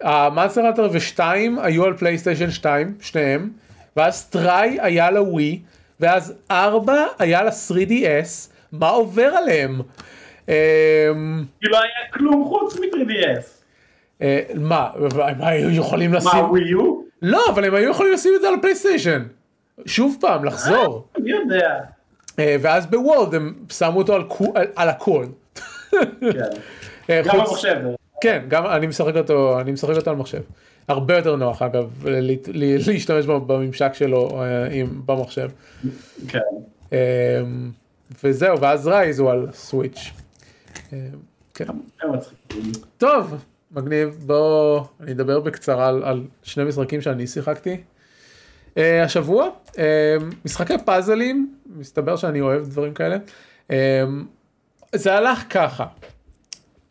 [0.00, 1.20] ה Monster Hunter ו-2
[1.62, 3.50] היו על פלייסטיישן 2, שניהם,
[3.96, 5.60] ואז Tri היה ל Wii,
[6.00, 9.80] ואז 4 היה ל-3DS, מה עובר עליהם?
[10.46, 10.52] כי
[11.62, 13.63] לא היה כלום חוץ מ-3DS.
[14.22, 14.90] אה, מה,
[15.22, 16.30] הם היו יכולים לשים...
[16.34, 17.00] מה, ווי יו?
[17.22, 19.22] לא, אבל הם היו יכולים לשים את זה על הפלייסטיישן.
[19.86, 21.08] שוב פעם, לחזור.
[21.16, 21.80] אני יודע.
[22.38, 24.16] אה, ואז בוולד הם שמו אותו
[24.76, 25.26] על הכל.
[25.90, 26.00] כן.
[27.24, 27.76] גם על מחשב.
[28.20, 30.40] כן, גם אני משחק אותו, אני משחק אותו על מחשב.
[30.88, 32.04] הרבה יותר נוח אגב
[32.86, 34.42] להשתמש בממשק שלו
[35.06, 35.48] במחשב.
[36.28, 36.38] כן.
[38.24, 40.10] וזהו, ואז רייז הוא על סוויץ'.
[41.54, 41.64] כן.
[42.98, 43.34] טוב,
[43.74, 44.24] מגניב.
[44.26, 47.76] בוא אני אדבר בקצרה על, על שני משחקים שאני שיחקתי.
[48.74, 49.78] uh, השבוע uh,
[50.44, 53.16] משחקי פאזלים מסתבר שאני אוהב דברים כאלה.
[53.68, 53.72] uh,
[54.94, 55.86] זה הלך ככה.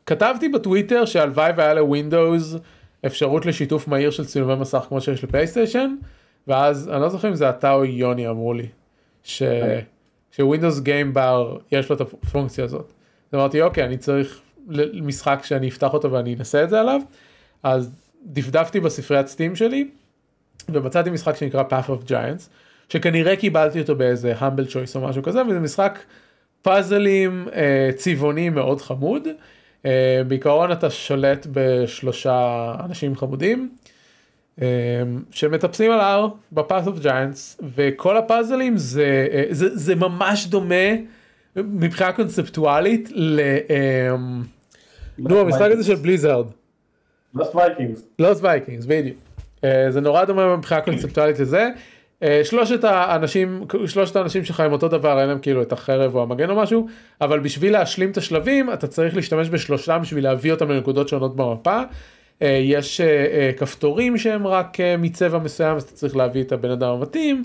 [0.06, 2.56] כתבתי בטוויטר שהלוואי והיה לווינדוס
[3.06, 5.96] אפשרות לשיתוף מהיר של צילומי מסך כמו שיש לפייסטיישן
[6.48, 8.68] ואז אני לא זוכר אם זה אתה או יוני אמרו לי
[9.24, 9.44] ש...
[10.32, 12.94] שווינדוס גיים בר יש לו את הפונקציה הזאת.
[13.32, 14.42] אז אמרתי אוקיי אני צריך
[15.02, 17.02] משחק שאני אפתח אותו ואני אנסה את זה עליו,
[17.64, 17.92] אז
[18.26, 19.88] דפדפתי בספריית Steam שלי
[20.70, 22.50] ומצאתי משחק שנקרא Path of Giants,
[22.90, 26.00] שכנראה קיבלתי אותו באיזה Humble Choice או משהו כזה, וזה משחק
[26.62, 29.28] פאזלים אה, צבעוני מאוד חמוד.
[29.86, 33.70] אה, בעיקרון אתה שולט בשלושה אנשים חמודים.
[34.62, 34.68] אה,
[35.32, 40.86] שמטפסים על ההר ב Path of Giants וכל הפאזלים זה, אה, זה, זה ממש דומה
[41.56, 43.40] מבחינה קונספטואלית ל...
[43.40, 44.44] אמ,
[45.18, 46.46] נו המשחק הזה של בליזארד.
[47.36, 48.02] Lost Vikings.
[48.20, 49.18] Lost Vikings בדיוק.
[49.64, 51.70] אה, זה נורא דומה מבחינה קונספטואלית לזה.
[52.24, 56.22] אה, שלושת האנשים שלושת האנשים שלך הם אותו דבר אין להם כאילו את החרב או
[56.22, 56.88] המגן או משהו
[57.22, 61.82] אבל בשביל להשלים את השלבים אתה צריך להשתמש בשלושתם בשביל להביא אותם לנקודות שונות במפה.
[62.42, 63.02] אה, יש
[63.58, 67.44] כפתורים שהם רק מצבע מסוים אז אתה צריך להביא את הבן אדם המתאים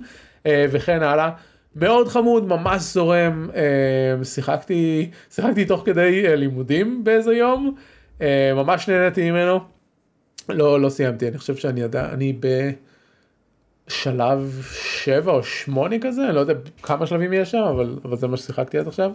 [0.49, 1.31] וכן הלאה.
[1.77, 7.75] מאוד חמוד, ממש זורם, אה, שיחקתי, שיחקתי תוך כדי אה, לימודים באיזה יום,
[8.23, 9.61] אה, ממש נהניתי ממנו.
[10.49, 12.39] לא, לא סיימתי, אני חושב שאני יודע, אני
[13.89, 18.27] בשלב 7 או 8 כזה, אני לא יודע כמה שלבים יש שם, אבל, אבל זה
[18.27, 19.11] מה ששיחקתי עד עכשיו.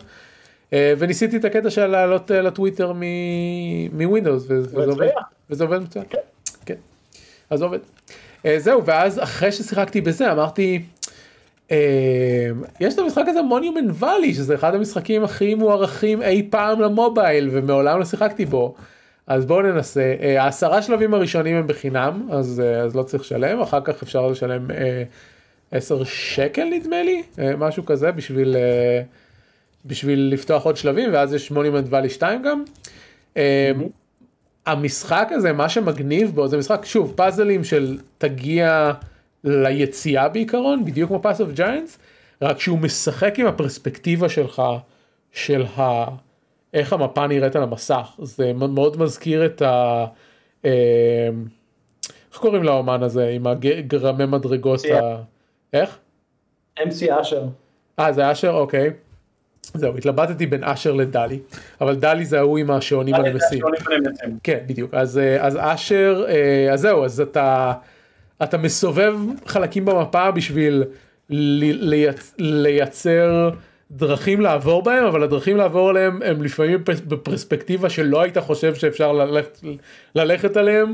[0.72, 2.94] וניסיתי את הקטע של לעלות לטוויטר
[3.92, 5.08] מווינדוס, וזה עובד,
[5.50, 6.06] וזה עובד מצוין.
[6.10, 6.18] כן.
[6.66, 6.76] כן,
[7.50, 7.80] אז עובד.
[8.58, 11.03] זהו, ואז אחרי ששיחקתי בזה אמרתי, אמ,
[12.80, 18.00] יש את המשחק הזה מוניומנט ואלי שזה אחד המשחקים הכי מוערכים אי פעם למובייל ומעולם
[18.00, 18.76] לא שיחקתי בו.
[19.28, 23.62] אז בואו ננסה, אה, העשרה שלבים הראשונים הם בחינם, אז, אה, אז לא צריך לשלם,
[23.62, 25.04] אחר כך אפשר לשלם אה,
[25.72, 29.02] 10 שקל נדמה לי, אה, משהו כזה, בשביל, אה,
[29.86, 32.64] בשביל לפתוח עוד שלבים, ואז יש Monument Valley 2 גם.
[33.38, 33.72] אה,
[34.66, 38.92] המשחק הזה, מה שמגניב בו, זה משחק, שוב, פאזלים של תגיע
[39.44, 42.00] ליציאה בעיקרון, בדיוק כמו Path of Giants,
[42.42, 44.62] רק שהוא משחק עם הפרספקטיבה שלך,
[45.32, 46.06] של ה...
[46.74, 48.16] איך המפה נראית על המסך.
[48.22, 50.06] זה מאוד מזכיר את ה...
[50.66, 51.30] אה,
[52.32, 55.16] איך קוראים לאומן הזה עם הגרמי מדרגות ה...
[55.74, 55.98] איך?
[56.80, 57.44] MC אשר.
[58.00, 58.90] אה זה אשר אוקיי.
[59.74, 61.40] זהו התלבטתי בין אשר לדלי
[61.82, 63.64] אבל דלי זה ההוא עם השעונים הנמסים.
[64.44, 66.26] כן בדיוק אז אז אשר
[66.74, 67.74] אז זהו אז אתה
[68.44, 69.16] אתה מסובב
[69.46, 70.84] חלקים במפה בשביל
[71.30, 73.50] לייצ, לייצר
[73.92, 79.60] דרכים לעבור בהם אבל הדרכים לעבור עליהם הם לפעמים בפרספקטיבה שלא היית חושב שאפשר ללכת,
[80.16, 80.94] ללכת עליהם.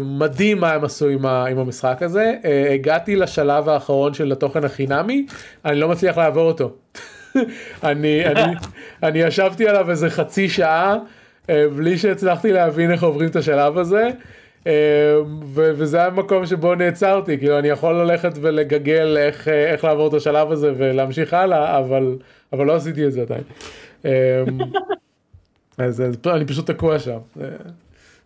[0.00, 2.34] מדהים מה הם עשו עם, עם המשחק הזה
[2.74, 5.26] הגעתי לשלב האחרון של התוכן החינמי
[5.64, 6.74] אני לא מצליח לעבור אותו.
[7.84, 8.54] אני, אני,
[9.02, 10.96] אני ישבתי עליו איזה חצי שעה
[11.48, 14.08] בלי שהצלחתי להבין איך עוברים את השלב הזה.
[15.52, 20.52] וזה היה מקום שבו נעצרתי כאילו אני יכול ללכת ולגגל איך, איך לעבור את השלב
[20.52, 22.18] הזה ולהמשיך הלאה אבל
[22.52, 23.42] אבל לא עשיתי את זה עדיין.
[25.78, 27.56] אז, אז אני פשוט תקוע שם זה,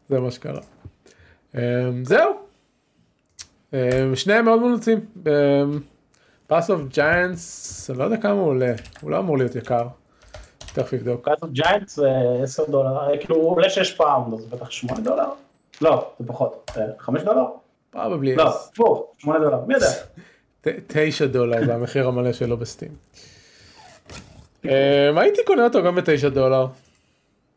[0.09, 0.61] זה מה שקרה.
[2.03, 2.31] זהו.
[4.15, 5.01] שניהם מאוד מומלצים.
[6.47, 9.87] Path of Giants, אני לא יודע כמה הוא עולה, הוא לא אמור להיות יקר.
[10.59, 11.25] תכף נבדוק.
[11.25, 12.09] פאס אוף ג'יינטס זה
[12.43, 15.29] 10 דולר, כאילו הוא עולה 6 פעם, אז בטח 8 דולר?
[15.81, 17.45] לא, זה פחות, 5 דולר?
[17.91, 18.37] Probably.
[18.37, 19.87] לא, four, 8 דולר, מי יודע?
[20.87, 22.91] 9 דולר זה המחיר המלא שלו ב Steam.
[24.63, 26.67] הייתי קונה אותו גם ב-9 דולר.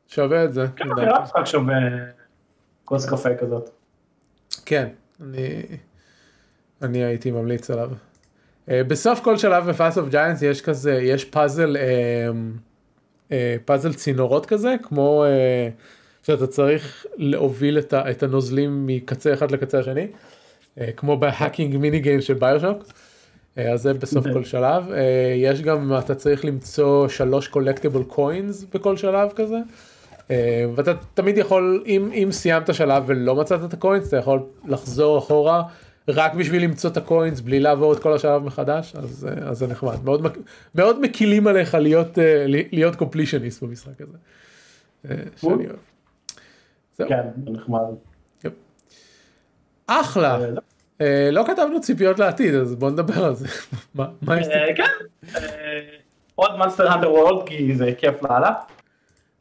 [0.08, 0.66] שווה את זה.
[0.76, 1.76] כן, נראה משחק שווה
[2.86, 3.70] כוס קפה כזאת.
[4.66, 4.88] כן,
[5.22, 5.62] אני,
[6.82, 7.92] אני הייתי ממליץ עליו.
[7.92, 11.80] אה, בסוף כל שלב ב Path of Giants יש כזה, יש פאזל, אה,
[13.30, 13.34] אה,
[13.66, 15.82] פאזל צינורות כזה, כמו אה,
[16.24, 21.78] שאתה צריך להוביל את, ה, את הנוזלים מקצה אחד לקצה השני, אה, כמו ב hacking
[21.78, 22.84] mini game של BioShock.
[22.84, 24.84] אה, אז זה בסוף כל שלב.
[24.88, 24.94] אה,
[25.36, 29.58] יש גם, אתה צריך למצוא שלוש collectible coins בכל שלב כזה.
[30.76, 35.18] ואתה תמיד יכול, אם, אם סיימת שלב ולא מצאת את ה coins, אתה יכול לחזור
[35.18, 35.64] אחורה.
[36.08, 39.68] רק בשביל למצוא את ה coins בלי לעבור את כל השלב מחדש אז, אז זה
[39.68, 40.28] נחמד מאוד,
[40.76, 42.18] מאוד מקילים עליך להיות,
[42.72, 44.18] להיות completionist במשחק הזה.
[45.36, 45.97] שאני אוהב.
[46.98, 47.10] זהו.
[47.10, 47.82] כן, נחמד.
[49.88, 50.40] אחלה.
[51.32, 53.48] לא כתבנו ציפיות לעתיד אז בוא נדבר על זה.
[53.96, 54.76] מה יש לי?
[54.76, 54.84] כן.
[56.36, 58.54] עוד Monster Hunter World כי זה כיף לאללה.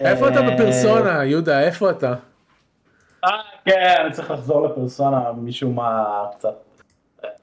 [0.00, 2.14] איפה אתה בפרסונה יהודה איפה אתה?
[3.64, 6.04] כן, אני צריך לחזור לפרסונה משום מה
[6.36, 6.54] קצת.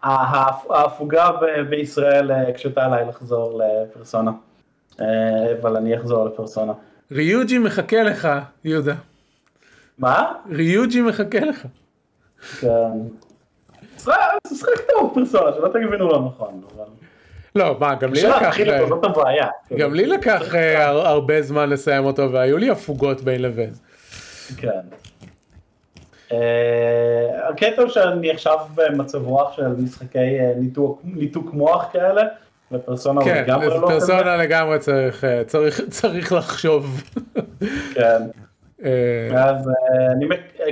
[0.04, 1.30] ההפוגה
[1.70, 4.32] בישראל הקשתה עליי לחזור לפרסונה.
[5.62, 6.74] אבל אני אחזור לפרסונה.
[7.12, 8.28] ריוג'י מחכה לך,
[8.64, 8.94] יהודה.
[9.98, 10.32] מה?
[10.50, 11.66] ריוג'י מחכה לך.
[12.60, 12.68] כן.
[13.98, 14.12] זה
[14.52, 16.62] משחק טוב פרסונה, שלא תגידו לא נכון.
[17.56, 18.56] לא, מה, גם לי לקח,
[19.78, 20.42] גם לי לקח
[20.90, 23.74] הרבה זמן לסיים אותו והיו לי הפוגות בין לבין.
[24.58, 24.80] כן.
[27.50, 30.38] הקטע הוא שאני עכשיו במצב רוח של משחקי
[31.04, 32.22] ניתוק מוח כאלה.
[32.72, 37.04] ופרסונה כן, לגמרי לא פרסונה לגמרי צריך, צריך, צריך לחשוב.
[37.94, 38.22] כן.
[39.38, 39.70] אז
[40.12, 40.26] אני,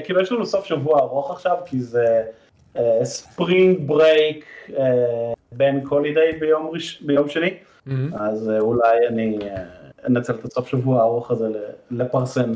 [0.04, 2.24] כאילו יש לנו סוף שבוע ארוך עכשיו כי זה
[3.04, 4.46] spring break
[5.52, 7.58] bank holiday ביום, ביום שני,
[8.14, 9.40] אז אולי אני
[10.08, 11.48] אנצל את הסוף שבוע הארוך הזה
[11.92, 12.52] לפרסם.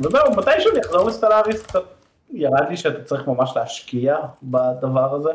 [0.00, 1.82] וזהו, מתישהו אני אחזור לסטלאריס, קצת
[2.32, 5.30] ירד לי שאתה צריך ממש להשקיע בדבר הזה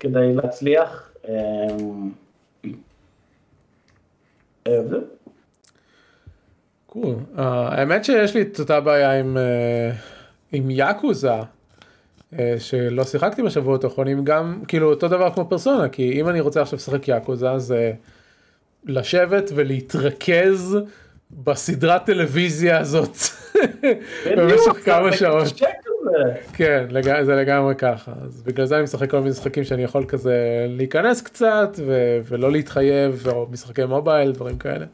[0.00, 1.12] כדי להצליח.
[6.92, 7.14] קול.
[7.36, 9.12] האמת שיש לי את אותה בעיה
[10.52, 11.32] עם יאקוזה.
[12.58, 16.76] שלא שיחקתי בשבועות האחרונים גם כאילו אותו דבר כמו פרסונה כי אם אני רוצה עכשיו
[16.76, 17.92] לשחק יאקוזה זה
[18.84, 20.78] לשבת ולהתרכז
[21.30, 23.16] בסדרת טלוויזיה הזאת
[24.36, 25.62] במשך כמה שעות.
[26.52, 26.86] כן,
[27.22, 28.12] זה לגמרי ככה.
[28.24, 31.78] אז בגלל זה אני משחק כל מיני משחקים שאני יכול כזה להיכנס קצת
[32.24, 34.86] ולא להתחייב, או משחקי mobile, דברים כאלה.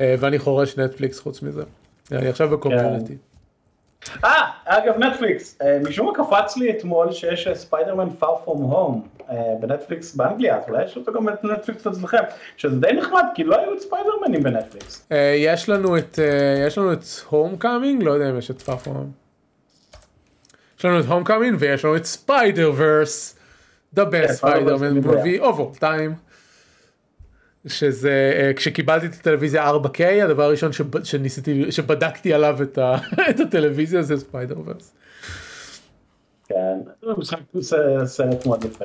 [0.00, 1.62] ואני חורש נטפליקס חוץ מזה.
[2.12, 3.16] אני עכשיו ב Community.
[4.24, 9.54] אה, אגב נטפליקס, אה, משום מה קפץ לי אתמול שיש ספיידרמן Far From Home אה,
[9.60, 12.22] בנטפליקס באנגליה, אז אולי יש אותו גם בנטפליקס אצלכם,
[12.56, 15.06] שזה די נחמד, כי לא היו את ספיידרמנים בנטפליקס.
[15.12, 19.10] אה, יש לנו את אה, יש לנו את Homecoming לא יודע אם יש את פאפון.
[20.78, 23.34] יש לנו את Homecoming ויש לנו את Spider-Verse.
[23.96, 25.10] The best כן, ספיידרמן יודע.
[25.10, 26.27] movie of all time.
[27.68, 30.70] שזה אה, כשקיבלתי את הטלוויזיה 4K הדבר הראשון
[31.04, 32.96] שניסיתי שבדקתי עליו את ה-
[33.30, 34.94] את הטלוויזיה זה Spider-Verse.
[36.48, 37.38] כן, זה משחק
[38.04, 38.84] סרט מאוד יפה.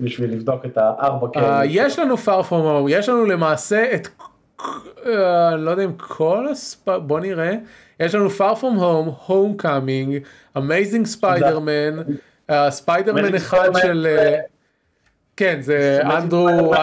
[0.00, 1.60] בשביל לבדוק את הארבע אה, כאלה.
[1.64, 4.08] יש לנו far from home, יש לנו למעשה את,
[4.60, 5.08] אה,
[5.58, 6.88] לא יודע אם כל הספ...
[6.88, 7.52] בוא נראה,
[8.00, 10.24] יש לנו far from home, homecoming,
[10.58, 12.12] amazing spider-man,
[12.70, 14.57] ספיידרמן Amazing אחד של, אה,
[15.38, 16.74] כן זה אנדרו,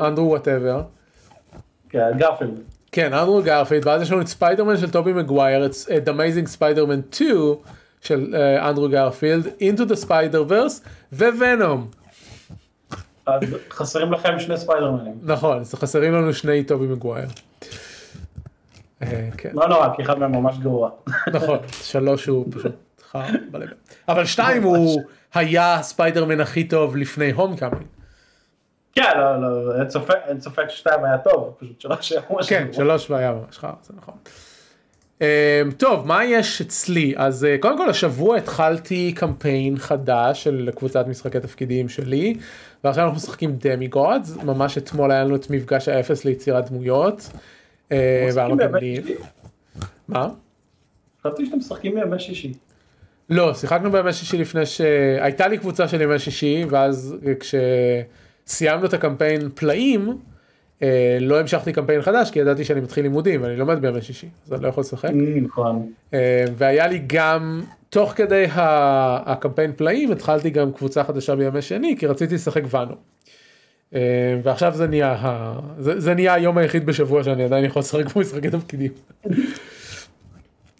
[0.00, 0.82] אנדרו whatever,
[1.88, 2.60] כן, גרפילד.
[2.92, 7.30] כן אנדרו גרפילד, ואז יש לנו את ספיידרמן של טובי מגווייר, את amazing spider-man 2
[8.00, 11.90] של אה, אנדרו גרפילד, into the spider verse וונום.
[13.70, 15.14] חסרים לכם שני ספיידרמנים.
[15.22, 17.28] נכון, אז חסרים לנו שני טובי מגווייר.
[19.02, 20.90] אה, כן, לא נורא, כי אחד מהם ממש גרוע.
[21.32, 22.74] נכון, שלוש הוא פשוט
[23.14, 23.68] חרא בלב.
[24.08, 25.02] אבל שתיים הוא
[25.34, 27.84] היה הספיידרמן הכי טוב לפני homecoming.
[28.92, 32.68] כן, לא, לא, אין ספק, אין ספק ששתיים היה טוב, פשוט שלוש היה ממש כן.
[32.72, 34.14] שלוש והיה ממש חר, זה נכון.
[35.22, 37.14] אה, טוב, מה יש אצלי?
[37.16, 42.34] אז אה, קודם כל השבוע התחלתי קמפיין חדש של קבוצת משחקי תפקידים שלי,
[42.84, 47.30] ועכשיו אנחנו משחקים דמי גודס, ממש אתמול היה לנו את מפגש האפס ליצירת דמויות.
[48.28, 48.96] משחקים בימי.
[48.96, 49.14] שישי?
[50.08, 50.28] מה?
[51.22, 52.52] חשבתי שאתם משחקים בימי שישי.
[53.30, 54.80] לא, שיחקנו בימי שישי לפני ש...
[55.20, 60.18] הייתה לי קבוצה של ימי שישי, ואז כשסיימנו את הקמפיין פלאים,
[60.82, 64.52] אה, לא המשכתי קמפיין חדש, כי ידעתי שאני מתחיל לימודים, ואני לומד בימי שישי, אז
[64.52, 65.10] אני לא יכול לשחק.
[65.42, 65.92] נכון.
[66.14, 72.06] אה, והיה לי גם, תוך כדי הקמפיין פלאים, התחלתי גם קבוצה חדשה בימי שני, כי
[72.06, 72.94] רציתי לשחק ואנו.
[73.94, 74.00] אה,
[74.42, 75.58] ועכשיו זה נהיה, ה...
[75.78, 78.92] זה, זה נהיה היום היחיד בשבוע שאני עדיין יכול לשחק במשחקי תפקידים.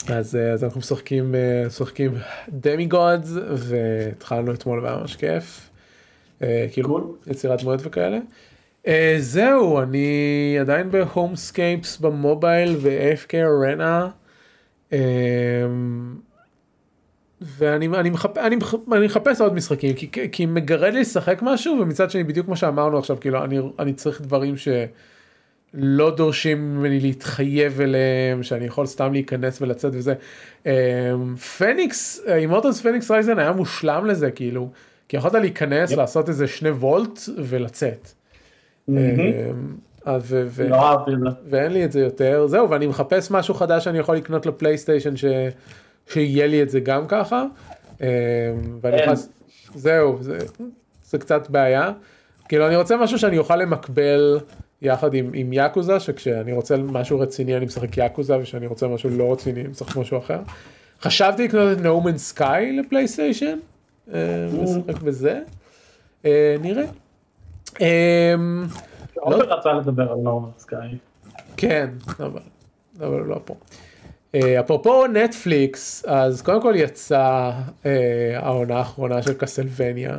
[0.08, 2.12] אז, אה, אז אנחנו משחקים, אה, משחקים
[2.48, 5.70] דמי גודס והתחלנו אתמול והיה ממש כיף.
[6.42, 8.18] אה, כאילו יצירת דמויות וכאלה.
[9.18, 14.08] זהו אני עדיין ב Homescapes במובייל ו-AFK Arena.
[17.40, 21.78] ואני אני מחפ, אני, מחפ, אני מחפש עוד משחקים כי, כי מגרד לי לשחק משהו
[21.80, 24.54] ומצד שני בדיוק כמו שאמרנו עכשיו כאילו אני, אני צריך דברים
[25.76, 30.14] שלא דורשים ממני להתחייב אליהם שאני יכול סתם להיכנס ולצאת וזה.
[30.66, 34.70] אמ, Fenyx Immortals Fenyx Rising היה מושלם לזה כאילו
[35.08, 35.98] כי יכולת להיכנס יפ.
[35.98, 38.12] לעשות איזה שני וולט ולצאת.
[38.88, 38.94] אמ,
[40.04, 41.28] אז ו- לא אהבתי את זה.
[41.50, 45.24] ואין לי את זה יותר זהו ואני מחפש משהו חדש שאני יכול לקנות לפלייסטיישן ש...
[46.08, 47.44] שיהיה לי את זה גם ככה.
[48.02, 48.08] אה,
[48.80, 48.96] ואני.
[48.96, 49.28] נכנס,
[49.74, 50.38] זהו זה,
[51.04, 51.92] זה קצת בעיה.
[52.48, 54.40] כאילו אני רוצה משהו שאני אוכל למקבל
[54.84, 59.32] יחד עם, עם יאקוזה שכשאני רוצה משהו רציני אני משחק יאקוזה וכשאני רוצה משהו לא
[59.32, 60.38] רציני אני משחק משהו אחר.
[61.02, 63.58] חשבתי לקנות את נאומן סקאי לפלייסטיישן.
[64.12, 65.40] אה, לשחק בזה.
[66.24, 66.84] אה, נראה.
[67.80, 68.34] אה,
[69.14, 70.98] עופר רצה לדבר על נורמן סקאי.
[71.56, 72.40] כן, אבל,
[73.00, 73.54] הוא לא פה.
[74.36, 77.60] Uh, אפרופו נטפליקס, אז קודם כל יצאה
[78.36, 80.18] העונה האחרונה של קסלווניה,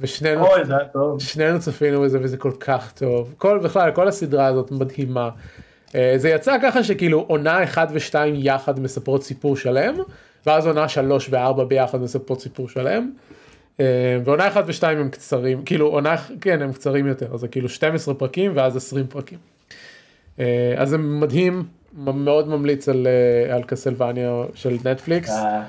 [0.00, 1.20] ושנינו אוי, זה היה טוב.
[1.20, 3.34] שנינו צפינו בזה וזה כל כך טוב.
[3.38, 5.30] כל, בכלל, כל הסדרה הזאת מדהימה.
[5.88, 9.94] Uh, זה יצא ככה שכאילו עונה 1 ו-2 יחד מספרות סיפור שלם,
[10.46, 13.10] ואז עונה 3 ו-4 ביחד מספרות סיפור שלם.
[13.76, 13.80] Uh,
[14.24, 18.14] ועונה 1 ו-2 הם קצרים, כאילו עונה, כן הם קצרים יותר, אז זה כאילו 12
[18.14, 19.38] פרקים ואז 20 פרקים.
[20.38, 21.64] אה, אז זה מדהים,
[21.94, 25.62] מאוד ממליץ על, אה, על קסלווניה של נטפליקס, אה,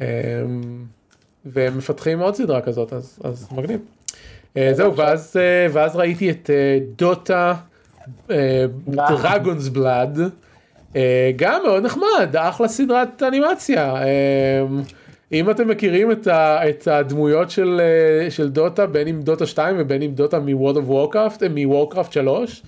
[0.00, 0.06] אה,
[1.52, 3.80] והם מפתחים עוד סדרה כזאת, אז, אז מגניב.
[4.56, 7.54] אה, זהו, ואז, אה, ואז ראיתי את אה, דוטה
[8.88, 10.18] דרגונס בלאד,
[11.36, 13.96] גם מאוד נחמד, אחלה סדרת אנימציה.
[13.96, 14.64] אה,
[15.32, 19.76] אם אתם מכירים את, ה, את הדמויות של, אה, של דוטה, בין אם דוטה 2
[19.78, 22.62] ובין אם דוטה מ-World of Warcraft, אה, מ-Warcraft 3,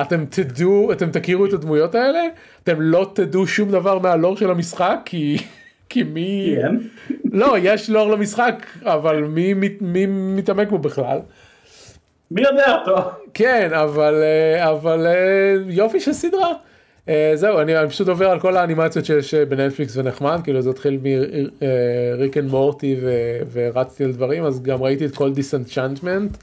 [0.00, 2.20] אתם תדעו, אתם תכירו את הדמויות האלה,
[2.64, 5.36] אתם לא תדעו שום דבר מהלור של המשחק, כי,
[5.90, 6.56] כי מי...
[6.62, 6.76] כן.
[7.32, 11.18] לא, יש לור למשחק, אבל מי, מי, מי מתעמק בו בכלל?
[12.30, 13.10] מי יודע אותו?
[13.34, 16.52] כן, אבל, אה, אבל אה, יופי של סדרה.
[17.08, 20.98] אה, זהו, אני, אני פשוט עובר על כל האנימציות שיש בנטפליקס ונחמד, כאילו זה התחיל
[21.02, 22.96] מ Rick and Morty
[23.52, 26.36] ורצתי על דברים, אז גם ראיתי את כל Disenchantment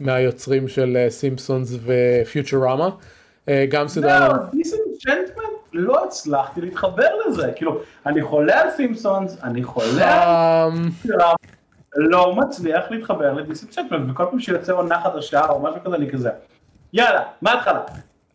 [0.00, 2.90] מהיוצרים של סימפסונס ופיוטרמה.
[3.68, 4.28] גם סדרה...
[4.28, 5.39] לא, Disenchantment?
[5.72, 10.68] לא הצלחתי להתחבר לזה, כאילו, אני חולה על סימפסונס, אני חולה על...
[10.68, 10.88] אמ,
[11.94, 16.30] לא מצליח להתחבר ל Disenchantment, וכל פעם שיוצא עונה חדשה או משהו כזה, אני כזה,
[16.92, 17.80] יאללה, מההתחלה.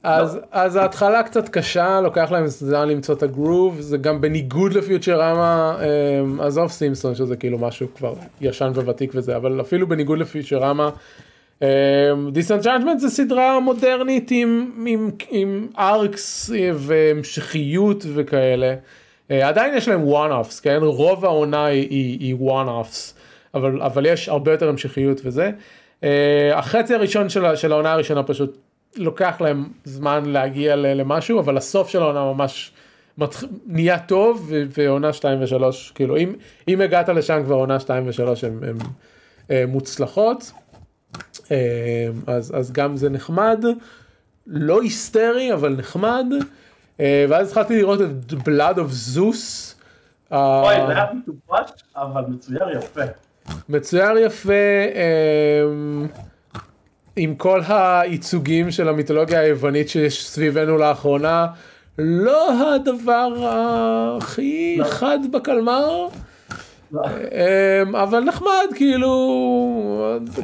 [0.03, 5.77] אז, אז ההתחלה קצת קשה, לוקח להם זמן למצוא את הגרוב, זה גם בניגוד לפיוטרמה,
[5.79, 10.89] אמ, עזוב סימפסון שזה כאילו משהו כבר ישן וותיק וזה, אבל אפילו בניגוד ל Futurama,
[12.31, 18.75] Disenchantment זה סדרה מודרנית עם, עם, עם arcs והמשכיות וכאלה.
[19.31, 20.79] אה, עדיין יש להם one-offs, כן?
[20.81, 23.13] רוב העונה היא, היא one-offs,
[23.53, 25.51] אבל, אבל יש הרבה יותר המשכיות וזה.
[26.03, 28.57] אה, החצי הראשון של, של העונה הראשונה פשוט
[28.95, 32.71] לוקח להם זמן להגיע ל- למשהו, אבל הסוף של העונה ממש
[33.17, 33.43] מתח...
[33.67, 35.63] נהיה טוב, ו- ועונה 2 ו-3,
[35.95, 36.33] כאילו אם,
[36.67, 38.45] אם הגעת לשם כבר עונה 2 ו-3
[39.49, 40.51] הן מוצלחות,
[42.27, 43.65] אז, אז גם זה נחמד,
[44.47, 46.25] לא היסטרי אבל נחמד,
[46.99, 49.73] אה, ואז התחלתי לראות את Blood of Zeus.
[50.31, 53.01] אה, אוי, זה היה מטופש, אבל מצויר יפה.
[53.69, 54.53] מצויר יפה
[55.63, 56.07] אמ,
[57.15, 61.47] עם כל הייצוגים של המיתולוגיה היוונית שיש סביבנו לאחרונה
[61.97, 63.29] לא הדבר
[64.17, 64.85] הכי לא.
[64.85, 66.07] חד בקלמר.
[66.07, 66.34] אמ,
[68.03, 69.11] אבל נחמד כאילו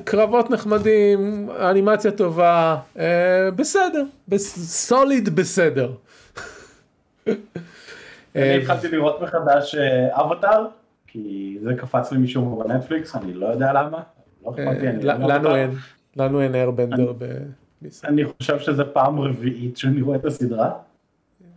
[0.03, 5.91] קרבות נחמדים אנימציה טובה אה, בסדר בס- סוליד בסדר.
[8.35, 10.65] אני התחלתי לראות מחדש אה, אבטאר,
[11.07, 13.99] כי זה קפץ לי משום בנטפליקס, אני לא יודע למה.
[14.45, 15.55] לא אה, לא לנו.
[15.55, 15.71] אין
[16.17, 17.13] לנו אין איירבנדר
[17.81, 18.13] בישראל.
[18.13, 20.71] אני חושב שזה פעם רביעית שאני רואה את הסדרה.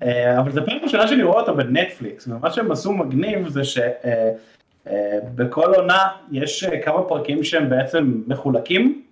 [0.02, 3.62] אה, אבל זו פעם ראשונה שאני רואה אותה בנטפליקס, ומה שהם עשו מגניב זה
[4.84, 9.02] שבכל עונה יש אה, כמה פרקים שהם בעצם מחולקים.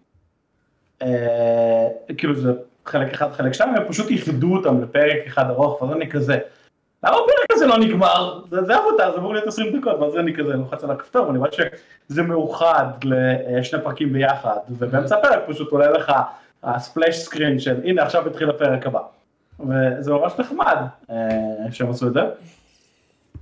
[1.02, 2.52] אה, כאילו זה
[2.86, 6.38] חלק אחד חלק שתיים, הם פשוט איחדו אותם לפרק אחד ארוך, ואז אני כזה,
[7.04, 8.40] למה הפרק הזה לא נגמר?
[8.50, 11.38] זה זה עבודה, זה אמור להיות 20 דקות, ואז אני כזה לוחץ על הכפתור, ואני
[11.38, 16.12] רואה שזה מאוחד לשני פרקים ביחד, ובאמצע הפרק פשוט עולה לך
[16.62, 19.00] הספלאש סקרין של הנה עכשיו התחיל הפרק הבא.
[19.60, 20.76] וזה ממש נחמד
[21.10, 21.16] אה,
[21.70, 22.20] שהם עשו את זה.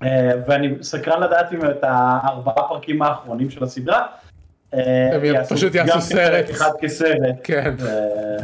[0.02, 4.06] אה, ואני סקרן לדעת אם את הארבעה פרקים האחרונים של הסדרה.
[4.74, 6.50] אה, הם פשוט יעשו סרט.
[6.50, 7.34] אחד כסרט.
[7.44, 8.36] כן אה,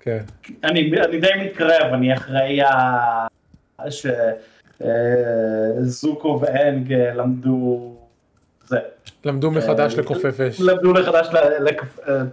[0.00, 0.18] כן.
[0.64, 3.26] אני, אני די מתקרב, אני אחרי ה...
[5.80, 7.94] שזוקו ואנג למדו...
[8.66, 8.78] זה.
[9.24, 10.60] למדו מחדש לכופף אש.
[10.60, 11.26] למדו מחדש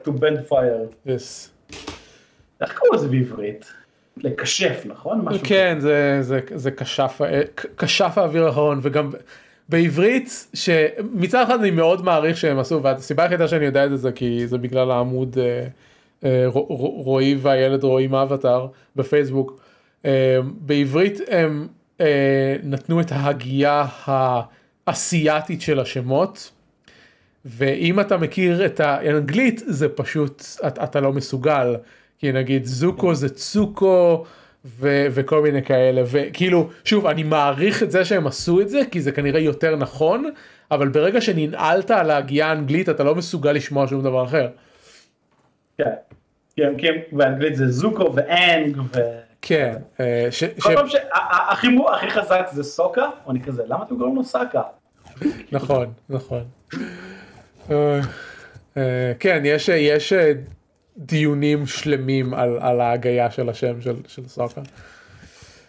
[0.05, 1.09] to bend fire.
[2.61, 3.78] איך קוראים לזה בעברית?
[4.24, 5.22] לקשף, נכון?
[5.24, 7.41] משהו כן זה זה זה כשף אה,
[7.78, 9.11] כשף האוויר האחרון וגם
[9.70, 14.47] בעברית שמצד אחד אני מאוד מעריך שהם עשו והסיבה היחידה שאני יודע את זה כי
[14.47, 15.67] זה בגלל העמוד אה,
[16.24, 19.61] אה, רו- רו- רועי והילד רועי מאבטר בפייסבוק.
[20.05, 21.67] אה, בעברית הם
[22.01, 26.51] אה, נתנו את ההגייה האסייתית של השמות.
[27.45, 31.76] ואם אתה מכיר את האנגלית זה פשוט אתה, אתה לא מסוגל
[32.20, 34.24] כי נגיד זוקו זה צוקו
[34.65, 39.01] ו, וכל מיני כאלה וכאילו שוב אני מעריך את זה שהם עשו את זה כי
[39.01, 40.32] זה כנראה יותר נכון
[40.72, 44.49] אבל ברגע שננעלת על ההגייה האנגלית אתה לא מסוגל לשמוע שום דבר אחר.
[45.78, 45.84] כן.
[46.55, 48.99] כן, כן, באנגלית זה זוקו ואנג ו...
[49.41, 53.84] כן, אה, ש, ש, כל פעם שהכי הכי חזק זה סוקה, או אני כזה, למה
[53.84, 54.61] אתם קוראים לו סאקה?
[55.51, 56.43] נכון נכון.
[57.72, 60.32] אה, כן יש יש אה,
[61.00, 64.62] דיונים שלמים על, על ההגייה של השם של, של סוקה.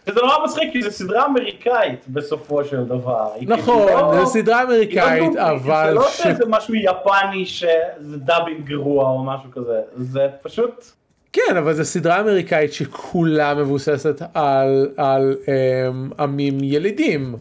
[0.06, 3.28] וזה נורא מצחיק, כי זו סדרה אמריקאית בסופו של דבר.
[3.34, 5.86] היא נכון, כאילו לא- זו סדרה אמריקאית, לא- אבל...
[5.88, 10.84] זה לא ש- שזה משהו יפני שזה dubbing גרוע או משהו כזה, זה פשוט...
[11.32, 17.36] כן, אבל זו סדרה אמריקאית שכולה מבוססת על, על אמ, עמים ילידים.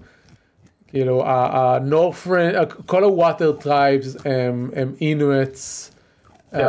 [0.87, 5.91] כאילו, ה Northern, כל ה water tribes הם, הם Inuits
[6.51, 6.67] כן.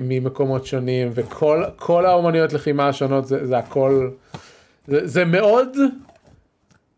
[0.00, 4.10] ממקומות שונים, וכל כל האומנויות לחימה השונות זה, זה הכל,
[4.86, 5.68] זה, זה מאוד,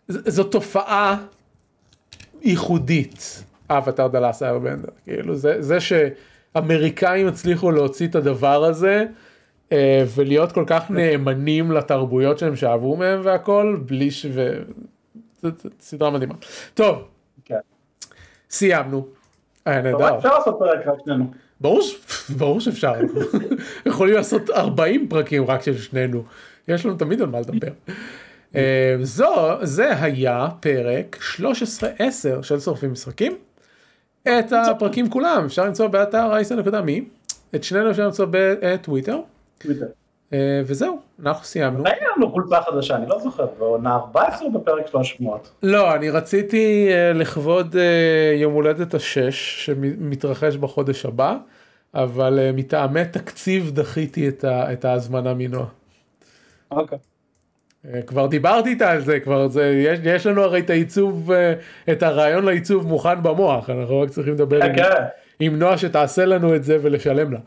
[0.08, 1.16] ז- זו תופעה
[2.42, 9.06] ייחודית, Avatar the Last Airbender, כאילו זה, זה שאמריקאים הצליחו להוציא את הדבר הזה
[9.72, 14.26] אה, ולהיות כל כך נאמנים לתרבויות שהם שאבו מהם והכל, בלי ש...
[14.32, 14.62] ו...
[15.80, 16.34] סדרה מדהימה.
[16.74, 17.08] טוב,
[17.44, 17.58] כן.
[18.50, 19.06] סיימנו.
[19.64, 20.18] היה נהדר.
[20.18, 21.30] אפשר לעשות פרק רק שנינו.
[21.60, 21.96] ברור, ש-
[22.30, 23.38] ברור שאפשר, אנחנו
[23.86, 26.22] יכולים לעשות 40 פרקים רק של שנינו,
[26.68, 27.68] יש לנו תמיד על מה לדבר.
[28.56, 31.42] אה, זו, זה היה פרק 13-10
[32.42, 33.36] של שורפים משחקים.
[34.22, 37.04] את הפרקים כולם אפשר למצוא באתר אייסן.מי,
[37.54, 39.18] את שנינו אפשר למצוא בטוויטר.
[40.32, 41.86] אה, וזהו, אנחנו סיימנו.
[41.86, 45.50] אין לנו חולצה חדשה, אני לא זוכר, בעונה 14 או בפרק 300?
[45.62, 51.36] לא, אני רציתי אה, לכבוד אה, יום הולדת השש שמתרחש בחודש הבא,
[51.94, 55.66] אבל מטעמי תקציב דחיתי את, ה, את ההזמנה מנועה.
[56.70, 56.98] אוקיי.
[58.06, 61.30] כבר דיברתי איתה על זה, כבר זה, יש, יש לנו הרי את העיצוב,
[61.92, 65.02] את הרעיון לעיצוב מוכן במוח, אנחנו רק צריכים לדבר עם, כן, כן.
[65.40, 67.38] עם נועה שתעשה לנו את זה ולשלם לה.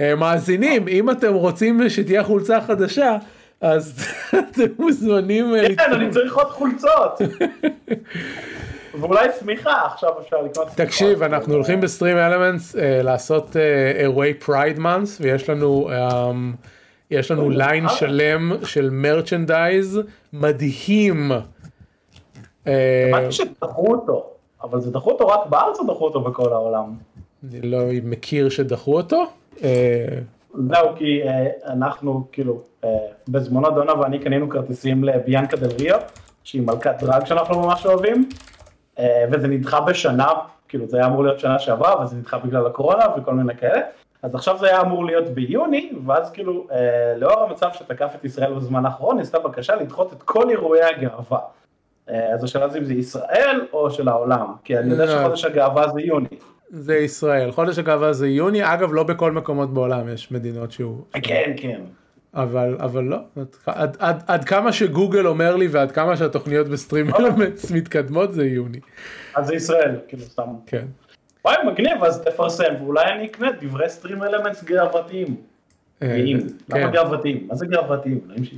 [0.00, 3.16] אה, מאזינים, אם אתם רוצים שתהיה חולצה חדשה,
[3.60, 4.04] אז
[4.50, 7.20] אתם מוזמנים אה, כן, אני צריך עוד חולצות.
[9.00, 10.86] ואולי שמיכה, עכשיו אפשר לקנות שמיכות.
[10.86, 16.54] תקשיב, אנחנו הולכים ב StreamElements לעשות אה, אירועי pride month, ויש לנו, אמ,
[17.10, 20.00] יש לנו ליין שלם של merchandise
[20.32, 21.32] מדהים.
[22.66, 24.26] אה, הבנתי שדחו אותו,
[24.62, 26.94] אבל זה דחו אותו רק בארץ או דחו אותו בכל העולם?
[27.50, 29.26] אני לא מכיר שדחו אותו.
[29.62, 30.18] אה,
[30.54, 32.98] זהו, כי אה, אנחנו, כאילו, אה,
[33.28, 36.00] בזמנו דונה ואני קנינו כרטיסים לביאנקה דל ריו,
[36.44, 38.28] שהיא מלכת דרג שאנחנו ממש אוהבים,
[39.30, 40.28] וזה נדחה בשנה,
[40.68, 43.80] כאילו זה היה אמור להיות שנה שעברה, אבל זה נדחה בגלל הקורונה וכל מיני כאלה,
[44.24, 48.52] אז עכשיו זה היה אמור להיות ביוני, ואז כאילו, אה, לאור המצב שתקף את ישראל
[48.54, 51.38] בזמן האחרון, נעשתה בקשה לדחות את כל אירועי הגאווה.
[52.08, 55.06] אה, אז השאלה זה אם זה ישראל או של העולם, כי אני יודע.
[55.06, 56.26] שחודש הגאווה זה יוני.
[56.76, 61.52] זה ישראל, חודש הגאווה זה יוני, אגב לא בכל מקומות בעולם יש מדינות שהוא, כן,
[61.56, 61.80] כן.
[62.34, 63.16] אבל, אבל לא,
[63.66, 68.78] עד, עד, עד כמה שגוגל אומר לי ועד כמה שהתוכניות בסטרים אלמנטס מתקדמות זה יוני,
[69.34, 70.46] אז זה ישראל, כאילו סתם.
[70.66, 70.84] כן.
[71.44, 75.36] וואי מגניב אז תפרסם ואולי אני אקנה דברי סטרים אלמנטס גאוותיים.
[76.02, 76.08] אה.
[76.08, 76.76] כן.
[76.78, 77.46] למה גאוותיים?
[77.48, 78.20] מה זה גאוותיים?
[78.30, 78.48] אלוהים.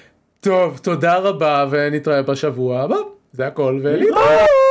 [0.40, 2.96] טוב, תודה רבה ונתראה בשבוע הבא,
[3.32, 4.63] זה הכל ולהתראות.